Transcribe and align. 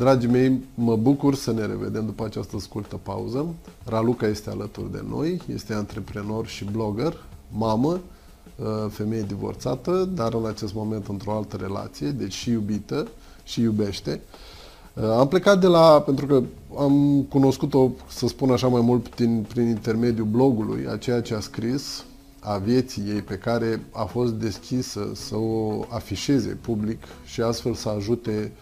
Dragii 0.00 0.28
mei, 0.28 0.60
mă 0.74 0.96
bucur 0.96 1.34
să 1.34 1.52
ne 1.52 1.66
revedem 1.66 2.04
după 2.04 2.24
această 2.24 2.58
scurtă 2.58 3.00
pauză. 3.02 3.46
Raluca 3.84 4.26
este 4.26 4.50
alături 4.50 4.92
de 4.92 5.04
noi, 5.08 5.40
este 5.54 5.74
antreprenor 5.74 6.46
și 6.46 6.64
blogger, 6.64 7.16
mamă, 7.50 8.00
uh, 8.56 8.66
femeie 8.90 9.22
divorțată, 9.22 10.08
dar 10.14 10.34
în 10.34 10.46
acest 10.46 10.74
moment 10.74 11.06
într-o 11.06 11.32
altă 11.32 11.56
relație, 11.56 12.08
deci 12.08 12.32
și 12.32 12.50
iubită 12.50 13.08
și 13.44 13.60
iubește. 13.60 14.20
Uh, 14.94 15.04
am 15.04 15.28
plecat 15.28 15.60
de 15.60 15.66
la, 15.66 16.02
pentru 16.06 16.26
că 16.26 16.42
am 16.78 17.26
cunoscut-o, 17.28 17.90
să 18.08 18.26
spun 18.26 18.50
așa 18.50 18.66
mai 18.66 18.80
mult, 18.80 19.08
prin, 19.08 19.46
prin 19.48 19.66
intermediul 19.66 20.26
blogului, 20.26 20.86
a 20.88 20.96
ceea 20.96 21.20
ce 21.20 21.34
a 21.34 21.40
scris, 21.40 22.04
a 22.38 22.56
vieții 22.56 23.02
ei 23.02 23.22
pe 23.22 23.34
care 23.34 23.84
a 23.92 24.04
fost 24.04 24.32
deschisă 24.32 25.10
să 25.14 25.36
o 25.36 25.84
afișeze 25.88 26.58
public 26.60 27.02
și 27.24 27.40
astfel 27.40 27.74
să 27.74 27.88
ajute 27.88 28.52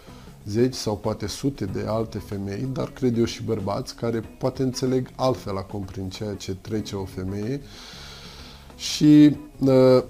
zeci 0.48 0.74
sau 0.74 0.96
poate 0.96 1.26
sute 1.26 1.64
de 1.64 1.84
alte 1.86 2.18
femei, 2.18 2.68
dar 2.72 2.90
cred 2.90 3.18
eu 3.18 3.24
și 3.24 3.42
bărbați, 3.42 3.94
care 3.94 4.20
poate 4.38 4.62
înțeleg 4.62 5.08
altfel 5.16 5.56
acum 5.56 5.82
prin 5.82 6.08
ceea 6.08 6.34
ce 6.34 6.54
trece 6.60 6.96
o 6.96 7.04
femeie. 7.04 7.60
Și 8.76 9.36
uh, 9.58 10.02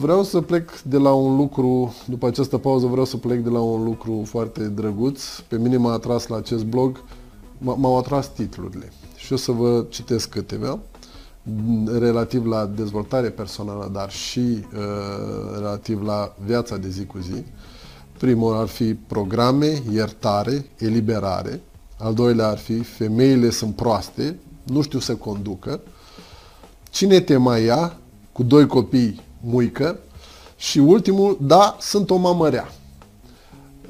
vreau 0.00 0.22
să 0.22 0.40
plec 0.40 0.80
de 0.80 0.96
la 0.96 1.12
un 1.12 1.36
lucru, 1.36 1.94
după 2.06 2.26
această 2.26 2.58
pauză 2.58 2.86
vreau 2.86 3.04
să 3.04 3.16
plec 3.16 3.42
de 3.42 3.48
la 3.48 3.60
un 3.60 3.84
lucru 3.84 4.22
foarte 4.24 4.68
drăguț. 4.68 5.22
Pe 5.38 5.58
mine 5.58 5.76
m-a 5.76 5.92
atras 5.92 6.26
la 6.26 6.36
acest 6.36 6.64
blog, 6.64 7.02
m-au 7.58 7.98
atras 7.98 8.32
titlurile. 8.32 8.92
Și 9.16 9.32
o 9.32 9.36
să 9.36 9.52
vă 9.52 9.84
citesc 9.88 10.28
câteva 10.28 10.78
relativ 11.98 12.46
la 12.46 12.66
dezvoltare 12.66 13.28
personală, 13.28 13.90
dar 13.92 14.10
și 14.10 14.38
uh, 14.38 15.54
relativ 15.54 16.02
la 16.02 16.34
viața 16.44 16.76
de 16.76 16.88
zi 16.88 17.06
cu 17.06 17.18
zi. 17.18 17.44
Primul 18.18 18.56
ar 18.56 18.66
fi 18.66 18.94
programe, 18.94 19.82
iertare, 19.92 20.66
eliberare. 20.78 21.60
Al 21.98 22.14
doilea 22.14 22.48
ar 22.48 22.58
fi 22.58 22.82
femeile 22.82 23.50
sunt 23.50 23.74
proaste, 23.74 24.38
nu 24.62 24.82
știu 24.82 24.98
să 24.98 25.14
conducă. 25.14 25.80
Cine 26.90 27.20
te 27.20 27.36
mai 27.36 27.64
ia? 27.64 27.96
Cu 28.32 28.42
doi 28.42 28.66
copii, 28.66 29.20
muică. 29.40 29.98
Și 30.56 30.78
ultimul, 30.78 31.38
da, 31.40 31.76
sunt 31.80 32.10
o 32.10 32.16
mamă 32.16 32.48
rea. 32.48 32.68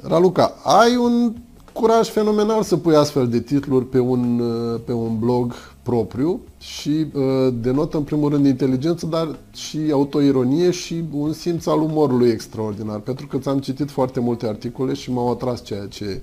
Raluca, 0.01 0.55
ai 0.63 0.95
un 0.95 1.35
curaj 1.79 2.09
fenomenal 2.09 2.63
să 2.63 2.77
pui 2.77 2.95
astfel 2.95 3.27
de 3.27 3.39
titluri 3.39 3.85
pe 3.85 3.99
un, 3.99 4.39
uh, 4.39 4.79
pe 4.85 4.91
un 4.91 5.19
blog 5.19 5.53
propriu 5.83 6.41
și 6.57 7.05
uh, 7.13 7.53
denotă 7.53 7.97
în 7.97 8.03
primul 8.03 8.29
rând 8.29 8.45
inteligență, 8.45 9.05
dar 9.05 9.39
și 9.53 9.79
autoironie 9.91 10.71
și 10.71 11.03
un 11.11 11.33
simț 11.33 11.65
al 11.65 11.81
umorului 11.81 12.29
extraordinar, 12.29 12.99
pentru 12.99 13.27
că 13.27 13.37
ți-am 13.37 13.59
citit 13.59 13.89
foarte 13.89 14.19
multe 14.19 14.47
articole 14.47 14.93
și 14.93 15.11
m-au 15.11 15.31
atras 15.31 15.63
ceea 15.63 15.85
ce, 15.85 16.21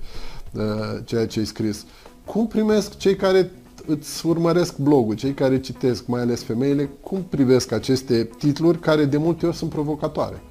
uh, 0.53 0.61
ceea 1.05 1.27
ce 1.27 1.39
ai 1.39 1.45
scris. 1.45 1.85
Cum 2.25 2.47
primesc 2.47 2.97
cei 2.97 3.15
care 3.15 3.51
îți 3.87 4.27
urmăresc 4.27 4.77
blogul, 4.77 5.15
cei 5.15 5.33
care 5.33 5.59
citesc, 5.59 6.07
mai 6.07 6.21
ales 6.21 6.43
femeile, 6.43 6.89
cum 7.01 7.25
privesc 7.29 7.71
aceste 7.71 8.29
titluri 8.37 8.79
care 8.79 9.05
de 9.05 9.17
multe 9.17 9.45
ori 9.45 9.55
sunt 9.55 9.69
provocatoare? 9.69 10.41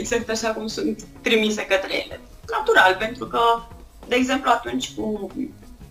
Natural. 0.00 0.22
Exact 0.22 0.28
așa 0.28 0.52
cum 0.52 0.66
sunt 0.66 1.02
trimise 1.22 1.66
către 1.66 2.04
ele. 2.04 2.20
Natural, 2.50 2.96
pentru 2.98 3.26
că, 3.26 3.40
de 4.08 4.14
exemplu, 4.14 4.50
atunci 4.50 4.94
cu 4.94 5.30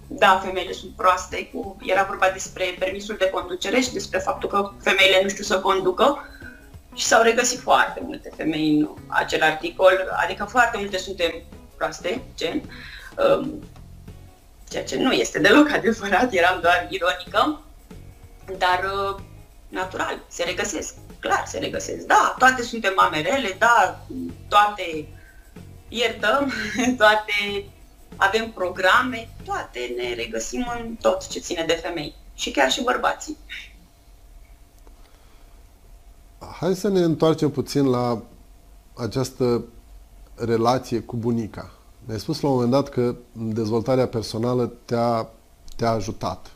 da, 0.07 0.41
femeile 0.43 0.71
sunt 0.71 0.91
proaste, 0.95 1.49
cu, 1.53 1.77
era 1.85 2.03
vorba 2.03 2.29
despre 2.33 2.75
permisul 2.79 3.15
de 3.19 3.29
conducere 3.29 3.79
și 3.79 3.93
despre 3.93 4.19
faptul 4.19 4.49
că 4.49 4.71
femeile 4.81 5.19
nu 5.23 5.29
știu 5.29 5.43
să 5.43 5.59
conducă 5.59 6.27
și 6.95 7.05
s-au 7.05 7.21
regăsit 7.21 7.59
foarte 7.59 8.01
multe 8.03 8.31
femei 8.35 8.79
în 8.79 8.89
acel 9.07 9.41
articol, 9.41 10.17
adică 10.23 10.43
foarte 10.43 10.77
multe 10.77 10.97
suntem 10.97 11.31
proaste, 11.77 12.21
gen, 12.35 12.61
um, 13.39 13.63
ceea 14.69 14.83
ce 14.83 14.97
nu 14.97 15.11
este 15.11 15.39
deloc 15.39 15.69
adevărat, 15.77 16.33
eram 16.33 16.59
doar 16.61 16.87
ironică, 16.89 17.61
dar 18.57 18.91
uh, 18.93 19.21
natural, 19.67 20.19
se 20.27 20.43
regăsesc, 20.43 20.95
clar 21.19 21.43
se 21.47 21.57
regăsesc, 21.57 22.05
da, 22.05 22.35
toate 22.37 22.61
suntem 22.61 22.93
mamerele, 22.95 23.55
da, 23.59 24.05
toate 24.47 25.07
iertăm, 25.87 26.53
toate 27.01 27.65
avem 28.15 28.51
programe, 28.51 29.29
toate 29.45 29.93
ne 29.97 30.13
regăsim 30.13 30.71
în 30.79 30.95
tot 31.01 31.27
ce 31.27 31.39
ține 31.39 31.63
de 31.67 31.73
femei 31.73 32.15
și 32.33 32.51
chiar 32.51 32.71
și 32.71 32.83
bărbații. 32.83 33.37
Hai 36.59 36.75
să 36.75 36.87
ne 36.87 36.99
întoarcem 36.99 37.49
puțin 37.49 37.85
la 37.89 38.21
această 38.93 39.63
relație 40.35 40.99
cu 40.99 41.15
bunica. 41.15 41.71
Ne-ai 42.05 42.19
spus 42.19 42.41
la 42.41 42.47
un 42.47 42.53
moment 42.53 42.71
dat 42.71 42.89
că 42.89 43.15
dezvoltarea 43.31 44.07
personală 44.07 44.73
te-a, 44.85 45.29
te-a 45.75 45.89
ajutat, 45.89 46.51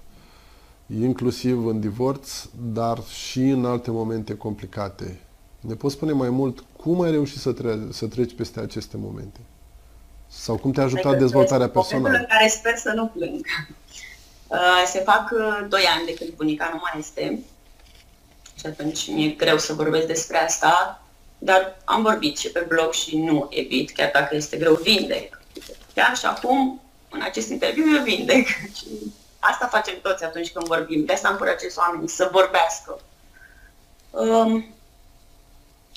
inclusiv 1.01 1.65
în 1.65 1.79
divorț, 1.79 2.29
dar 2.73 3.03
și 3.07 3.39
în 3.39 3.65
alte 3.65 3.91
momente 3.91 4.37
complicate. 4.37 5.19
Ne 5.59 5.73
poți 5.73 5.93
spune 5.93 6.11
mai 6.11 6.29
mult 6.29 6.63
cum 6.77 7.01
ai 7.01 7.11
reușit 7.11 7.39
să, 7.39 7.51
tre- 7.51 7.87
să 7.91 8.07
treci 8.07 8.35
peste 8.35 8.59
aceste 8.59 8.97
momente? 8.97 9.39
Sau 10.27 10.57
cum 10.57 10.71
te-a 10.71 10.83
ajutat 10.83 11.17
dezvoltarea 11.17 11.69
personală? 11.69 12.17
în 12.17 12.25
care 12.29 12.47
sper 12.47 12.77
să 12.77 12.91
nu 12.95 13.07
plâng. 13.07 13.45
Uh, 14.47 14.83
se 14.85 14.99
fac 14.99 15.31
uh, 15.31 15.65
doi 15.69 15.83
ani 15.97 16.05
de 16.05 16.13
când 16.13 16.29
bunica 16.29 16.69
nu 16.73 16.79
mai 16.81 16.99
este 16.99 17.39
și 18.59 18.65
atunci 18.65 19.07
mi-e 19.07 19.27
greu 19.29 19.57
să 19.57 19.73
vorbesc 19.73 20.07
despre 20.07 20.37
asta, 20.37 21.03
dar 21.37 21.77
am 21.83 22.01
vorbit 22.01 22.37
și 22.37 22.49
pe 22.49 22.65
blog 22.67 22.91
și 22.91 23.17
nu 23.17 23.47
evit, 23.49 23.91
chiar 23.91 24.09
dacă 24.13 24.35
este 24.35 24.57
greu, 24.57 24.79
vindec. 24.83 25.41
Chiar 25.93 26.17
și 26.17 26.25
acum, 26.25 26.81
în 27.09 27.21
acest 27.21 27.49
interviu, 27.49 27.83
eu 27.95 28.03
vindec. 28.03 28.45
Și 28.77 28.85
asta 29.51 29.67
facem 29.67 29.99
toți 30.01 30.23
atunci 30.23 30.51
când 30.51 30.65
vorbim. 30.65 31.05
De 31.05 31.13
asta 31.13 31.29
încurajez 31.29 31.77
oamenii 31.77 32.07
să 32.07 32.29
vorbească. 32.31 32.99
Um, 34.09 34.75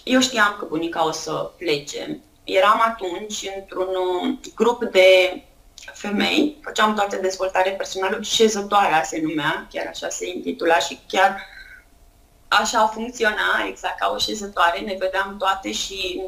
eu 0.05 0.21
știam 0.21 0.57
că 0.59 0.65
bunica 0.65 1.07
o 1.07 1.11
să 1.11 1.51
plece 1.57 2.21
eram 2.45 2.81
atunci 2.81 3.51
într-un 3.57 3.89
uh, 3.89 4.39
grup 4.55 4.85
de 4.85 5.43
femei, 5.93 6.59
făceam 6.63 6.95
toate 6.95 7.17
dezvoltare 7.17 7.71
personală, 7.71 8.23
șezătoarea 8.23 9.03
se 9.03 9.21
numea, 9.21 9.67
chiar 9.73 9.87
așa 9.87 10.09
se 10.09 10.29
intitula 10.29 10.79
și 10.79 11.01
chiar 11.07 11.47
așa 12.49 12.87
funcționa, 12.87 13.65
exact 13.69 13.99
ca 13.99 14.11
o 14.15 14.19
șezătoare, 14.19 14.79
ne 14.79 14.97
vedeam 14.99 15.37
toate 15.39 15.73
și 15.73 16.23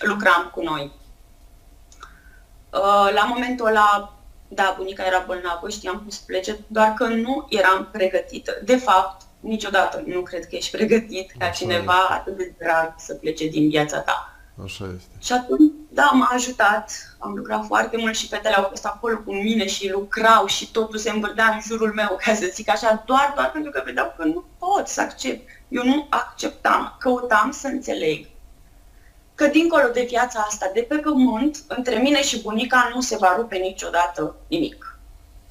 lucram 0.00 0.50
cu 0.54 0.62
noi. 0.62 0.90
Uh, 2.70 3.12
la 3.14 3.24
momentul 3.24 3.66
ăla, 3.66 4.11
da, 4.54 4.74
bunica 4.76 5.06
era 5.06 5.24
bolnavă, 5.26 5.68
știam 5.68 5.96
cum 5.96 6.08
să 6.08 6.20
plece, 6.26 6.58
doar 6.66 6.94
că 6.94 7.06
nu 7.06 7.46
eram 7.48 7.88
pregătită. 7.92 8.52
De 8.64 8.76
fapt, 8.76 9.22
niciodată 9.40 10.02
nu 10.06 10.20
cred 10.20 10.46
că 10.46 10.56
ești 10.56 10.76
pregătit 10.76 11.32
ca 11.38 11.48
cineva 11.48 12.06
atât 12.10 12.36
de 12.36 12.54
drag 12.58 12.94
să 12.96 13.14
plece 13.14 13.46
din 13.46 13.68
viața 13.68 13.98
ta. 13.98 14.36
Așa 14.64 14.90
este. 14.96 15.10
Și 15.18 15.32
atunci, 15.32 15.72
da, 15.88 16.10
m-a 16.12 16.28
ajutat. 16.32 17.16
Am 17.18 17.34
lucrat 17.34 17.66
foarte 17.66 17.96
mult 17.96 18.16
și 18.16 18.28
fetele 18.28 18.54
au 18.54 18.66
fost 18.68 18.86
acolo 18.86 19.16
cu 19.16 19.34
mine 19.34 19.66
și 19.66 19.90
lucrau 19.90 20.46
și 20.46 20.70
totul 20.70 20.98
se 20.98 21.10
învârtea 21.10 21.50
în 21.54 21.60
jurul 21.66 21.92
meu, 21.92 22.18
ca 22.24 22.34
să 22.34 22.50
zic 22.52 22.70
așa, 22.70 23.02
doar, 23.06 23.32
doar 23.34 23.50
pentru 23.50 23.70
că 23.70 23.82
vedeau 23.84 24.14
că 24.16 24.24
nu 24.24 24.44
pot 24.58 24.88
să 24.88 25.00
accept. 25.00 25.48
Eu 25.68 25.84
nu 25.84 26.06
acceptam, 26.10 26.96
căutam 26.98 27.50
să 27.50 27.66
înțeleg 27.66 28.26
că 29.42 29.48
dincolo 29.48 29.88
de 29.88 30.06
viața 30.08 30.44
asta, 30.48 30.70
de 30.74 30.80
pe 30.80 30.96
pământ, 30.96 31.58
între 31.66 31.96
mine 31.96 32.22
și 32.22 32.42
bunica 32.42 32.90
nu 32.94 33.00
se 33.00 33.16
va 33.16 33.34
rupe 33.36 33.56
niciodată 33.56 34.36
nimic. 34.46 34.98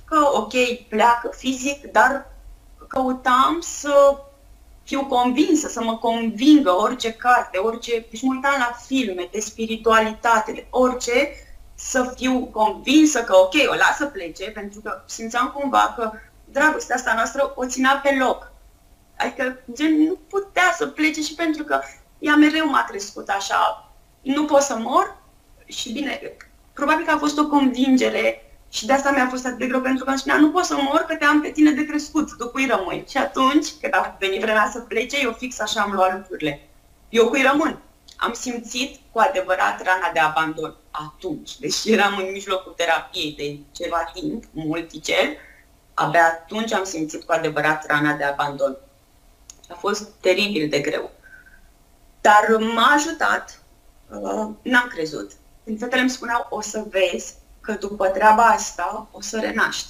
Că, 0.06 0.18
ok, 0.34 0.54
pleacă 0.90 1.32
fizic, 1.38 1.92
dar 1.92 2.32
căutam 2.88 3.58
să 3.60 4.18
fiu 4.84 5.06
convinsă, 5.06 5.68
să 5.68 5.84
mă 5.84 5.98
convingă 5.98 6.72
orice 6.72 7.14
carte, 7.14 7.58
orice... 7.58 8.06
Deci 8.10 8.22
mă 8.22 8.34
uitam 8.36 8.54
la 8.58 8.78
filme 8.86 9.30
de 9.32 9.40
spiritualitate, 9.40 10.52
de 10.52 10.66
orice, 10.70 11.30
să 11.76 12.14
fiu 12.16 12.46
convinsă 12.46 13.24
că, 13.24 13.36
ok, 13.36 13.54
o 13.70 13.74
las 13.74 13.98
să 13.98 14.06
plece, 14.06 14.52
pentru 14.52 14.80
că 14.82 15.02
simțeam 15.06 15.52
cumva 15.56 15.94
că 15.98 16.12
dragostea 16.46 16.96
asta 16.96 17.14
noastră 17.14 17.54
o 17.56 17.66
ținea 17.66 18.00
pe 18.04 18.16
loc. 18.20 18.52
Adică, 19.18 19.60
gen, 19.74 20.04
nu 20.04 20.18
putea 20.30 20.74
să 20.78 20.88
plece 20.88 21.22
și 21.22 21.34
pentru 21.34 21.64
că 21.64 21.80
ea 22.22 22.36
mereu 22.36 22.70
m-a 22.70 22.84
crescut 22.84 23.30
așa. 23.30 23.92
Nu 24.22 24.46
pot 24.46 24.62
să 24.62 24.78
mor 24.78 25.18
și 25.66 25.92
bine, 25.92 26.22
probabil 26.74 27.06
că 27.06 27.12
a 27.12 27.18
fost 27.18 27.38
o 27.38 27.48
convingere 27.48 28.46
și 28.70 28.86
de 28.86 28.94
asta 28.94 29.12
mi-a 29.12 29.28
fost 29.30 29.46
atât 29.46 29.58
de 29.58 29.68
greu, 29.68 29.82
pentru 29.82 30.04
că 30.04 30.10
îmi 30.10 30.20
spunea, 30.20 30.40
nu 30.40 30.52
pot 30.52 30.66
să 30.66 30.76
mor, 30.76 31.06
că 31.08 31.16
te 31.16 31.26
am 31.26 31.42
pe 31.42 31.50
tine 31.50 31.72
de 31.72 31.86
crescut, 31.86 32.38
tu 32.38 32.50
cui 32.50 32.66
rămâi. 32.66 33.06
Și 33.10 33.18
atunci, 33.18 33.68
când 33.82 33.94
a 33.96 34.16
venit 34.20 34.42
vremea 34.42 34.70
să 34.74 34.80
plece, 34.80 35.22
eu 35.22 35.32
fix 35.32 35.60
așa 35.60 35.82
am 35.82 35.92
luat 35.92 36.14
lucrurile. 36.14 36.68
Eu 37.10 37.28
cui 37.28 37.42
rămân. 37.42 37.80
Am 38.18 38.34
simțit 38.34 39.00
cu 39.12 39.20
adevărat 39.20 39.84
rana 39.84 40.10
de 40.14 40.20
abandon 40.20 40.76
atunci. 40.92 41.58
Deși 41.58 41.92
eram 41.92 42.18
în 42.18 42.32
mijlocul 42.32 42.74
terapiei 42.78 43.34
de 43.38 43.60
ceva 43.84 44.12
timp, 44.14 44.44
multicel, 44.52 45.38
abia 45.94 46.26
atunci 46.26 46.74
am 46.74 46.84
simțit 46.84 47.24
cu 47.24 47.32
adevărat 47.32 47.86
rana 47.86 48.14
de 48.14 48.24
abandon. 48.24 48.78
A 49.70 49.74
fost 49.74 50.10
teribil 50.20 50.70
de 50.70 50.80
greu. 50.80 51.12
Dar 52.22 52.58
m-a 52.60 52.92
ajutat, 52.94 53.62
uh, 54.10 54.50
n-am 54.62 54.88
crezut, 54.90 55.32
când 55.64 55.80
fetele 55.80 56.02
îmi 56.02 56.10
spuneau 56.10 56.48
o 56.50 56.62
să 56.62 56.86
vezi 56.90 57.34
că 57.62 57.72
după 57.74 58.08
treaba 58.08 58.44
asta 58.44 59.08
o 59.12 59.22
să 59.22 59.40
renaști. 59.40 59.90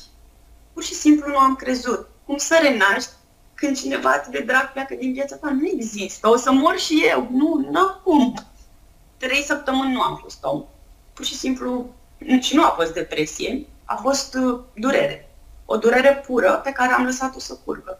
Pur 0.74 0.84
și 0.84 0.94
simplu 0.94 1.28
nu 1.28 1.38
am 1.38 1.56
crezut. 1.56 2.08
Cum 2.26 2.38
să 2.38 2.60
renaști 2.62 3.10
când 3.54 3.78
cineva 3.78 4.10
atât 4.10 4.32
de 4.32 4.40
drag 4.40 4.72
pleacă 4.72 4.96
din 4.96 5.14
viața 5.14 5.36
ta? 5.36 5.50
Nu 5.50 5.68
există. 5.68 6.30
O 6.30 6.36
să 6.36 6.52
mor 6.52 6.78
și 6.78 7.04
eu. 7.10 7.28
Nu, 7.32 7.68
nu 7.72 8.00
cum. 8.04 8.34
Trei 9.18 9.44
săptămâni 9.44 9.94
nu 9.94 10.02
am 10.02 10.20
fost 10.22 10.44
om. 10.44 10.64
Pur 11.14 11.26
și 11.26 11.36
simplu, 11.36 11.94
și 12.40 12.56
nu 12.56 12.64
a 12.64 12.70
fost 12.70 12.94
depresie, 12.94 13.66
a 13.86 13.96
fost 13.96 14.36
uh, 14.36 14.60
durere. 14.74 15.30
O 15.66 15.78
durere 15.78 16.24
pură 16.26 16.62
pe 16.64 16.72
care 16.72 16.94
am 16.94 17.06
lăsat-o 17.06 17.40
să 17.40 17.58
curgă. 17.66 18.00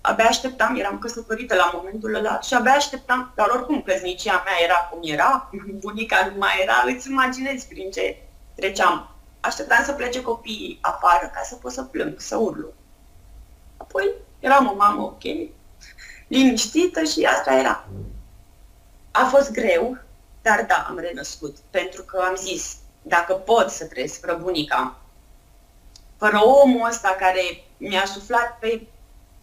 Abia 0.00 0.24
așteptam, 0.24 0.76
eram 0.76 0.98
căsătorită 0.98 1.54
la 1.54 1.70
momentul 1.74 2.14
ăla 2.14 2.40
și 2.40 2.54
abia 2.54 2.72
așteptam, 2.72 3.32
dar 3.34 3.48
oricum 3.48 3.82
căsnicia 3.82 4.42
mea 4.44 4.54
era 4.64 4.74
cum 4.74 5.00
era, 5.02 5.50
bunica 5.82 6.26
nu 6.26 6.38
mai 6.38 6.58
era, 6.62 6.84
îți 6.86 7.10
imaginezi 7.10 7.66
prin 7.66 7.90
ce 7.90 8.22
treceam. 8.54 9.14
Așteptam 9.40 9.84
să 9.84 9.92
plece 9.92 10.22
copiii 10.22 10.78
afară 10.80 11.30
ca 11.34 11.40
să 11.42 11.54
pot 11.54 11.72
să 11.72 11.82
plâng, 11.82 12.20
să 12.20 12.36
urlu. 12.36 12.72
Apoi 13.76 14.14
eram 14.38 14.68
o 14.68 14.74
mamă 14.74 15.02
ok, 15.02 15.22
liniștită 16.28 17.02
și 17.02 17.24
asta 17.24 17.54
era. 17.54 17.88
A 19.10 19.24
fost 19.24 19.52
greu, 19.52 19.98
dar 20.42 20.64
da, 20.68 20.86
am 20.88 20.98
renăscut, 20.98 21.56
pentru 21.70 22.02
că 22.02 22.24
am 22.28 22.34
zis, 22.36 22.76
dacă 23.02 23.34
pot 23.34 23.70
să 23.70 23.86
trăiesc 23.86 24.20
fără 24.20 24.38
bunica, 24.42 24.96
fără 26.16 26.44
omul 26.44 26.88
ăsta 26.88 27.16
care 27.18 27.64
mi-a 27.76 28.04
suflat 28.04 28.58
pe 28.58 28.86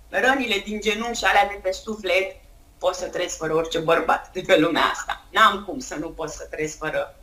rănile 0.09 0.62
din 0.65 0.81
genunchi 0.81 1.18
și 1.18 1.25
alea 1.25 1.48
de 1.48 1.59
pe 1.63 1.71
suflet, 1.71 2.36
pot 2.77 2.95
să 2.95 3.06
trăiesc 3.06 3.38
fără 3.38 3.54
orice 3.54 3.80
bărbat 3.80 4.31
de 4.31 4.44
pe 4.45 4.57
lumea 4.57 4.83
asta. 4.83 5.25
N-am 5.30 5.63
cum 5.63 5.80
să 5.80 5.95
nu 5.95 6.09
pot 6.09 6.30
să 6.30 6.48
trăiesc 6.50 6.77
fără 6.77 7.15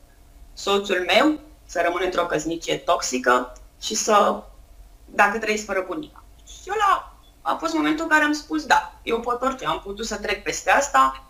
soțul 0.52 1.04
meu, 1.06 1.40
să 1.66 1.80
rămân 1.84 2.02
într-o 2.04 2.26
căsnicie 2.26 2.76
toxică 2.76 3.52
și 3.80 3.94
să, 3.94 4.42
dacă 5.04 5.38
trăiesc 5.38 5.64
fără 5.64 5.84
bunica. 5.86 6.24
Și 6.46 6.70
ăla 6.70 7.12
a 7.42 7.54
fost 7.54 7.74
momentul 7.74 8.04
în 8.04 8.10
care 8.10 8.24
am 8.24 8.32
spus, 8.32 8.64
da, 8.64 8.92
eu 9.02 9.20
pot 9.20 9.42
orice, 9.42 9.66
am 9.66 9.80
putut 9.80 10.06
să 10.06 10.16
trec 10.16 10.42
peste 10.42 10.70
asta, 10.70 11.24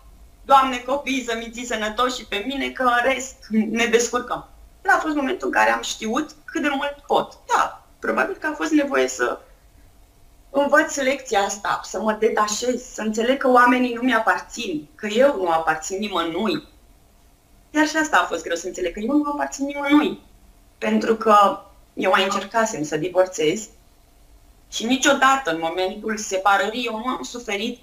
Doamne, 0.45 0.77
copiii 0.77 1.23
să 1.23 1.35
mi 1.35 1.51
ții 1.51 1.65
sănătoși 1.65 2.15
și 2.15 2.25
pe 2.25 2.43
mine, 2.47 2.69
că 2.69 2.83
în 2.83 3.11
rest 3.11 3.35
ne 3.49 3.85
descurcăm. 3.85 4.47
Ăla 4.85 4.95
a 4.95 4.99
fost 4.99 5.15
momentul 5.15 5.47
în 5.47 5.53
care 5.53 5.69
am 5.69 5.81
știut 5.81 6.29
cât 6.45 6.61
de 6.61 6.69
mult 6.69 6.95
pot. 7.07 7.37
Da, 7.55 7.83
probabil 7.99 8.35
că 8.35 8.47
a 8.47 8.55
fost 8.55 8.71
nevoie 8.71 9.07
să 9.07 9.39
învăț 10.61 10.95
lecția 10.95 11.39
asta, 11.39 11.79
să 11.83 12.01
mă 12.01 12.13
detașez, 12.19 12.83
să 12.93 13.01
înțeleg 13.01 13.37
că 13.37 13.49
oamenii 13.49 13.93
nu 13.93 14.01
mi-aparțin, 14.01 14.87
că 14.95 15.07
eu 15.07 15.35
nu 15.37 15.47
aparțin 15.47 15.99
nimănui. 15.99 16.67
Iar 17.71 17.87
și 17.87 17.97
asta 17.97 18.17
a 18.17 18.25
fost 18.25 18.43
greu 18.43 18.55
să 18.55 18.67
înțeleg, 18.67 18.93
că 18.93 18.99
eu 18.99 19.17
nu 19.17 19.31
aparțin 19.31 19.65
nimănui. 19.65 20.19
Pentru 20.77 21.15
că 21.15 21.59
eu 21.93 22.11
mai 22.11 22.23
încercasem 22.23 22.83
să 22.83 22.97
divorțez 22.97 23.67
și 24.71 24.85
niciodată 24.85 25.51
în 25.51 25.59
momentul 25.61 26.17
separării 26.17 26.85
eu 26.85 26.97
nu 26.97 27.07
am 27.07 27.23
suferit 27.23 27.79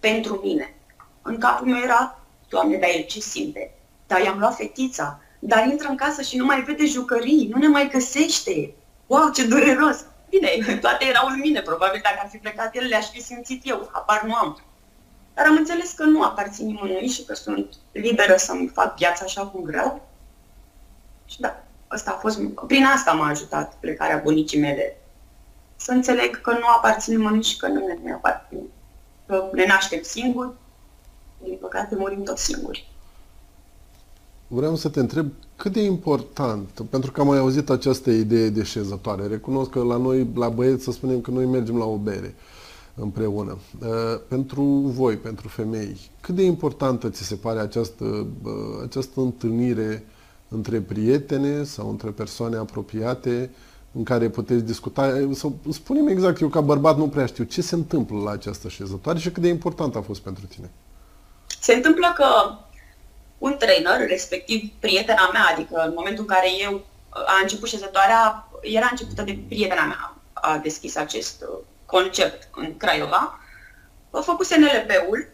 pentru 0.00 0.40
mine. 0.42 0.74
În 1.22 1.38
capul 1.38 1.66
meu 1.66 1.82
era, 1.82 2.18
Doamne, 2.48 2.76
dar 2.76 2.90
el 2.94 3.04
ce 3.04 3.20
simte? 3.20 3.74
Dar 4.06 4.20
i-am 4.20 4.38
luat 4.38 4.56
fetița, 4.56 5.20
dar 5.38 5.66
intră 5.66 5.88
în 5.88 5.96
casă 5.96 6.22
și 6.22 6.36
nu 6.36 6.44
mai 6.44 6.62
vede 6.62 6.86
jucării, 6.86 7.48
nu 7.52 7.58
ne 7.58 7.68
mai 7.68 7.88
găsește. 7.88 8.74
Wow, 9.06 9.30
ce 9.30 9.46
dureros! 9.46 10.04
Bine, 10.32 10.78
toate 10.84 11.04
erau 11.04 11.26
în 11.28 11.38
mine, 11.38 11.60
probabil 11.60 12.00
dacă 12.02 12.18
ar 12.22 12.28
fi 12.28 12.36
plecat 12.36 12.76
el, 12.76 12.86
le-aș 12.86 13.10
fi 13.10 13.22
simțit 13.22 13.60
eu, 13.64 13.88
apar 13.92 14.22
nu 14.22 14.34
am. 14.34 14.62
Dar 15.34 15.46
am 15.46 15.56
înțeles 15.56 15.92
că 15.92 16.04
nu 16.04 16.22
aparțin 16.22 16.66
nimănui 16.66 17.08
și 17.08 17.24
că 17.24 17.34
sunt 17.34 17.74
liberă 17.92 18.36
să-mi 18.36 18.68
fac 18.68 18.96
viața 18.96 19.24
așa 19.24 19.46
cum 19.46 19.62
vreau. 19.62 20.08
Și 21.24 21.40
da, 21.40 21.62
asta 21.88 22.10
a 22.10 22.18
fost, 22.18 22.38
prin 22.66 22.84
asta 22.84 23.12
m-a 23.12 23.28
ajutat 23.28 23.74
plecarea 23.80 24.16
bunicii 24.16 24.60
mele. 24.60 24.96
Să 25.76 25.92
înțeleg 25.92 26.40
că 26.40 26.50
nu 26.50 26.66
aparțin 26.66 27.16
nimănui 27.16 27.42
și 27.42 27.56
că 27.56 27.66
nu 27.66 27.86
ne 28.02 28.12
aparțin. 28.12 28.68
Că 29.26 29.48
ne 29.52 29.66
naștem 29.66 30.02
singuri, 30.02 30.52
din 31.42 31.56
păcate 31.60 31.94
murim 31.94 32.22
tot 32.22 32.38
singuri. 32.38 32.91
Vreau 34.54 34.76
să 34.76 34.88
te 34.88 35.00
întreb 35.00 35.26
cât 35.56 35.72
de 35.72 35.82
important, 35.82 36.68
pentru 36.90 37.12
că 37.12 37.20
am 37.20 37.26
mai 37.26 37.38
auzit 37.38 37.70
această 37.70 38.10
idee 38.10 38.48
de 38.48 38.62
șezătoare. 38.62 39.26
Recunosc 39.26 39.70
că 39.70 39.82
la 39.82 39.96
noi, 39.96 40.26
la 40.34 40.48
băieți, 40.48 40.84
să 40.84 40.92
spunem 40.92 41.20
că 41.20 41.30
noi 41.30 41.46
mergem 41.46 41.76
la 41.76 41.84
o 41.84 41.96
bere 41.96 42.34
împreună. 42.94 43.58
Uh, 43.80 43.88
pentru 44.28 44.62
voi, 44.84 45.16
pentru 45.16 45.48
femei, 45.48 46.10
cât 46.20 46.34
de 46.34 46.42
importantă 46.42 47.08
ți 47.08 47.22
se 47.22 47.34
pare 47.34 47.58
această, 47.58 48.04
uh, 48.04 48.52
această 48.82 49.20
întâlnire 49.20 50.04
între 50.48 50.80
prietene 50.80 51.64
sau 51.64 51.90
între 51.90 52.10
persoane 52.10 52.56
apropiate 52.56 53.50
în 53.92 54.02
care 54.02 54.28
puteți 54.28 54.64
discuta, 54.64 55.28
să 55.32 55.48
spunem 55.70 56.06
exact, 56.06 56.40
eu 56.40 56.48
ca 56.48 56.60
bărbat 56.60 56.96
nu 56.96 57.08
prea 57.08 57.26
știu 57.26 57.44
ce 57.44 57.62
se 57.62 57.74
întâmplă 57.74 58.18
la 58.18 58.30
această 58.30 58.68
șezătoare 58.68 59.18
și 59.18 59.30
cât 59.30 59.42
de 59.42 59.48
important 59.48 59.96
a 59.96 60.00
fost 60.00 60.20
pentru 60.20 60.46
tine. 60.46 60.70
Se 61.60 61.74
întâmplă 61.74 62.06
că 62.16 62.24
un 63.42 63.56
trainer, 63.58 64.08
respectiv 64.08 64.70
prietena 64.78 65.30
mea, 65.32 65.46
adică 65.52 65.82
în 65.86 65.92
momentul 65.94 66.24
în 66.28 66.34
care 66.34 66.48
eu 66.60 66.84
a 67.10 67.38
început 67.42 67.68
șezătoarea, 67.68 68.48
era 68.60 68.88
începută 68.90 69.22
de 69.22 69.38
prietena 69.48 69.84
mea, 69.84 70.14
a 70.32 70.58
deschis 70.58 70.96
acest 70.96 71.42
uh, 71.42 71.58
concept 71.86 72.48
în 72.54 72.76
Craiova, 72.76 73.40
a 74.10 74.20
făcut 74.20 74.54
NLP-ul 74.56 75.28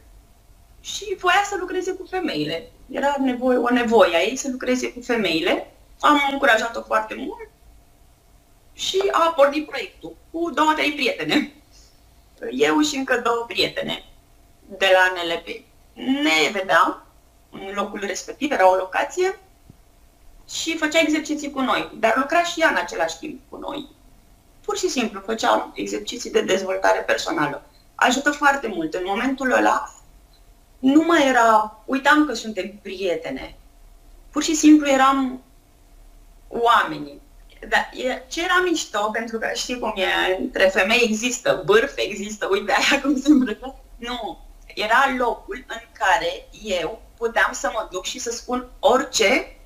și 0.80 1.16
voia 1.18 1.42
să 1.44 1.56
lucreze 1.58 1.92
cu 1.92 2.06
femeile. 2.10 2.70
Era 2.90 3.14
nevoie, 3.18 3.56
o 3.56 3.70
nevoie 3.70 4.16
a 4.16 4.20
ei 4.20 4.36
să 4.36 4.48
lucreze 4.50 4.92
cu 4.92 5.00
femeile. 5.00 5.74
Am 6.00 6.28
încurajat-o 6.30 6.82
foarte 6.82 7.14
mult 7.14 7.48
și 8.72 9.02
a 9.10 9.32
pornit 9.36 9.66
proiectul 9.66 10.16
cu 10.30 10.50
două, 10.50 10.72
trei 10.72 10.92
prietene. 10.92 11.52
Eu 12.50 12.80
și 12.80 12.96
încă 12.96 13.20
două 13.24 13.44
prietene 13.48 14.04
de 14.78 14.90
la 14.92 15.12
NLP. 15.14 15.46
Ne 16.22 16.50
vedeam 16.52 17.07
în 17.50 17.72
locul 17.74 18.00
respectiv, 18.06 18.52
era 18.52 18.70
o 18.70 18.76
locație, 18.76 19.38
și 20.50 20.76
făcea 20.76 21.00
exerciții 21.00 21.50
cu 21.50 21.60
noi, 21.60 21.90
dar 21.94 22.16
lucra 22.16 22.42
și 22.42 22.60
ea 22.60 22.68
în 22.68 22.76
același 22.76 23.18
timp 23.18 23.40
cu 23.48 23.56
noi. 23.56 23.88
Pur 24.64 24.76
și 24.78 24.88
simplu 24.88 25.20
făcea 25.20 25.70
exerciții 25.74 26.30
de 26.30 26.40
dezvoltare 26.40 27.00
personală. 27.00 27.62
Ajută 27.94 28.30
foarte 28.30 28.66
mult. 28.66 28.94
În 28.94 29.02
momentul 29.06 29.52
ăla 29.52 29.94
nu 30.78 31.02
mai 31.02 31.28
era, 31.28 31.78
uitam 31.84 32.26
că 32.26 32.34
suntem 32.34 32.78
prietene. 32.82 33.56
Pur 34.30 34.42
și 34.42 34.54
simplu 34.54 34.88
eram 34.88 35.42
oamenii. 36.48 37.20
Dar 37.68 37.90
e, 37.92 38.22
ce 38.28 38.42
era 38.42 38.62
mișto, 38.64 39.10
pentru 39.12 39.38
că 39.38 39.50
știi 39.54 39.78
cum 39.78 39.92
e, 39.96 40.36
între 40.40 40.68
femei 40.68 41.02
există 41.02 41.62
bârf, 41.64 41.92
există, 41.96 42.48
uite 42.50 42.72
aia 42.72 43.00
cum 43.02 43.20
se 43.20 43.28
îmbrăcă. 43.28 43.74
Nu, 43.96 44.38
era 44.80 45.14
locul 45.16 45.64
în 45.66 45.80
care 45.92 46.48
eu 46.62 47.02
puteam 47.16 47.52
să 47.52 47.70
mă 47.72 47.88
duc 47.90 48.04
și 48.04 48.18
să 48.18 48.30
spun 48.30 48.66
orice, 48.78 49.56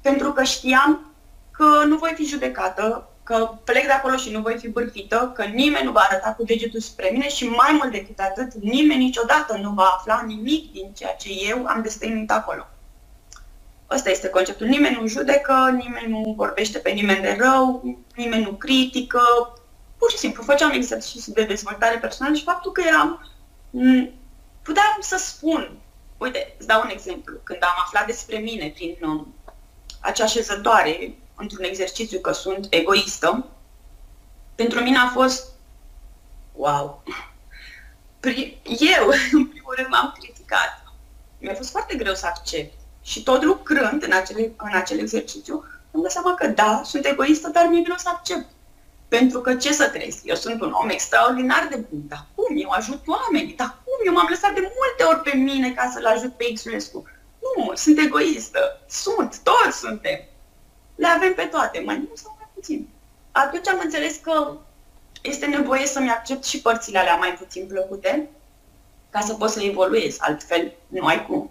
pentru 0.00 0.32
că 0.32 0.42
știam 0.42 1.12
că 1.50 1.84
nu 1.86 1.96
voi 1.96 2.12
fi 2.14 2.24
judecată, 2.24 3.08
că 3.22 3.50
plec 3.64 3.84
de 3.84 3.92
acolo 3.92 4.16
și 4.16 4.30
nu 4.30 4.40
voi 4.40 4.58
fi 4.58 4.68
bârfită, 4.68 5.32
că 5.34 5.44
nimeni 5.44 5.84
nu 5.84 5.92
va 5.92 6.00
arăta 6.00 6.34
cu 6.34 6.44
degetul 6.44 6.80
spre 6.80 7.08
mine 7.12 7.28
și 7.28 7.48
mai 7.48 7.72
mult 7.72 7.92
decât 7.92 8.18
atât, 8.18 8.52
nimeni 8.54 9.04
niciodată 9.04 9.58
nu 9.62 9.70
va 9.70 9.94
afla 9.96 10.22
nimic 10.26 10.72
din 10.72 10.92
ceea 10.96 11.14
ce 11.14 11.28
eu 11.48 11.66
am 11.66 11.82
destăinuit 11.82 12.30
acolo. 12.30 12.66
Ăsta 13.90 14.10
este 14.10 14.28
conceptul. 14.28 14.66
Nimeni 14.66 14.98
nu 15.00 15.06
judecă, 15.06 15.70
nimeni 15.76 16.10
nu 16.12 16.34
vorbește 16.36 16.78
pe 16.78 16.90
nimeni 16.90 17.20
de 17.20 17.36
rău, 17.40 17.96
nimeni 18.16 18.44
nu 18.44 18.52
critică. 18.52 19.20
Pur 19.96 20.10
și 20.10 20.16
simplu 20.16 20.42
făceam 20.42 20.70
exerciții 20.70 21.32
de 21.32 21.44
dezvoltare 21.44 21.98
personală 21.98 22.34
și 22.34 22.42
faptul 22.42 22.72
că 22.72 22.82
eram... 22.86 23.26
Puteam 24.62 24.96
să 25.00 25.16
spun 25.16 25.82
Uite, 26.22 26.54
îți 26.58 26.66
dau 26.66 26.80
un 26.80 26.88
exemplu. 26.88 27.36
Când 27.42 27.62
am 27.62 27.74
aflat 27.84 28.06
despre 28.06 28.38
mine 28.38 28.68
prin 28.74 28.96
um, 29.02 29.34
acea 30.00 30.26
șezătoare, 30.26 31.14
într-un 31.36 31.64
exercițiu 31.64 32.20
că 32.20 32.32
sunt 32.32 32.66
egoistă, 32.70 33.46
pentru 34.54 34.80
mine 34.80 34.98
a 34.98 35.08
fost 35.08 35.46
wow. 36.52 37.02
Eu, 38.96 39.08
în 39.38 39.46
primul 39.46 39.74
rând, 39.76 39.88
m-am 39.88 40.14
criticat. 40.18 40.82
Mi-a 41.38 41.54
fost 41.54 41.70
foarte 41.70 41.96
greu 41.96 42.14
să 42.14 42.26
accept. 42.26 42.72
Și 43.02 43.22
tot 43.22 43.42
lucrând 43.42 44.02
în 44.02 44.12
acel, 44.12 44.52
în 44.56 44.74
acel 44.74 44.98
exercițiu, 44.98 45.64
îmi 45.90 46.02
dau 46.02 46.10
seama 46.10 46.34
că 46.34 46.46
da, 46.46 46.82
sunt 46.84 47.06
egoistă, 47.06 47.48
dar 47.48 47.66
mi-e 47.66 47.82
greu 47.82 47.96
să 47.96 48.08
accept. 48.08 48.46
Pentru 49.18 49.40
că 49.40 49.54
ce 49.54 49.72
să 49.72 49.88
trăiesc? 49.88 50.20
Eu 50.24 50.34
sunt 50.34 50.60
un 50.60 50.70
om 50.70 50.88
extraordinar 50.88 51.66
de 51.70 51.76
bun, 51.76 52.02
dar 52.08 52.26
cum? 52.34 52.56
Eu 52.58 52.70
ajut 52.70 53.02
oamenii, 53.06 53.54
dar 53.54 53.76
cum? 53.84 54.06
Eu 54.06 54.12
m-am 54.12 54.26
lăsat 54.28 54.54
de 54.54 54.60
multe 54.60 55.14
ori 55.14 55.30
pe 55.30 55.36
mine 55.36 55.72
ca 55.72 55.90
să-l 55.92 56.06
ajut 56.06 56.32
pe 56.36 56.52
Xulescu. 56.52 57.04
Nu, 57.40 57.74
sunt 57.74 57.98
egoistă. 57.98 58.80
Sunt, 58.88 59.40
toți 59.42 59.78
suntem. 59.78 60.18
Le 60.94 61.06
avem 61.06 61.34
pe 61.34 61.42
toate, 61.42 61.82
mai 61.84 62.02
mult 62.06 62.18
sau 62.18 62.36
mai 62.38 62.48
puțin. 62.54 62.88
Atunci 63.32 63.68
am 63.68 63.80
înțeles 63.82 64.16
că 64.16 64.56
este 65.22 65.46
nevoie 65.46 65.86
să-mi 65.86 66.10
accept 66.10 66.44
și 66.44 66.60
părțile 66.60 66.98
alea 66.98 67.16
mai 67.16 67.34
puțin 67.34 67.66
plăcute 67.66 68.30
ca 69.10 69.20
să 69.20 69.34
pot 69.34 69.50
să 69.50 69.62
evoluez, 69.62 70.16
altfel 70.18 70.72
nu 70.86 71.06
ai 71.06 71.26
cum. 71.26 71.50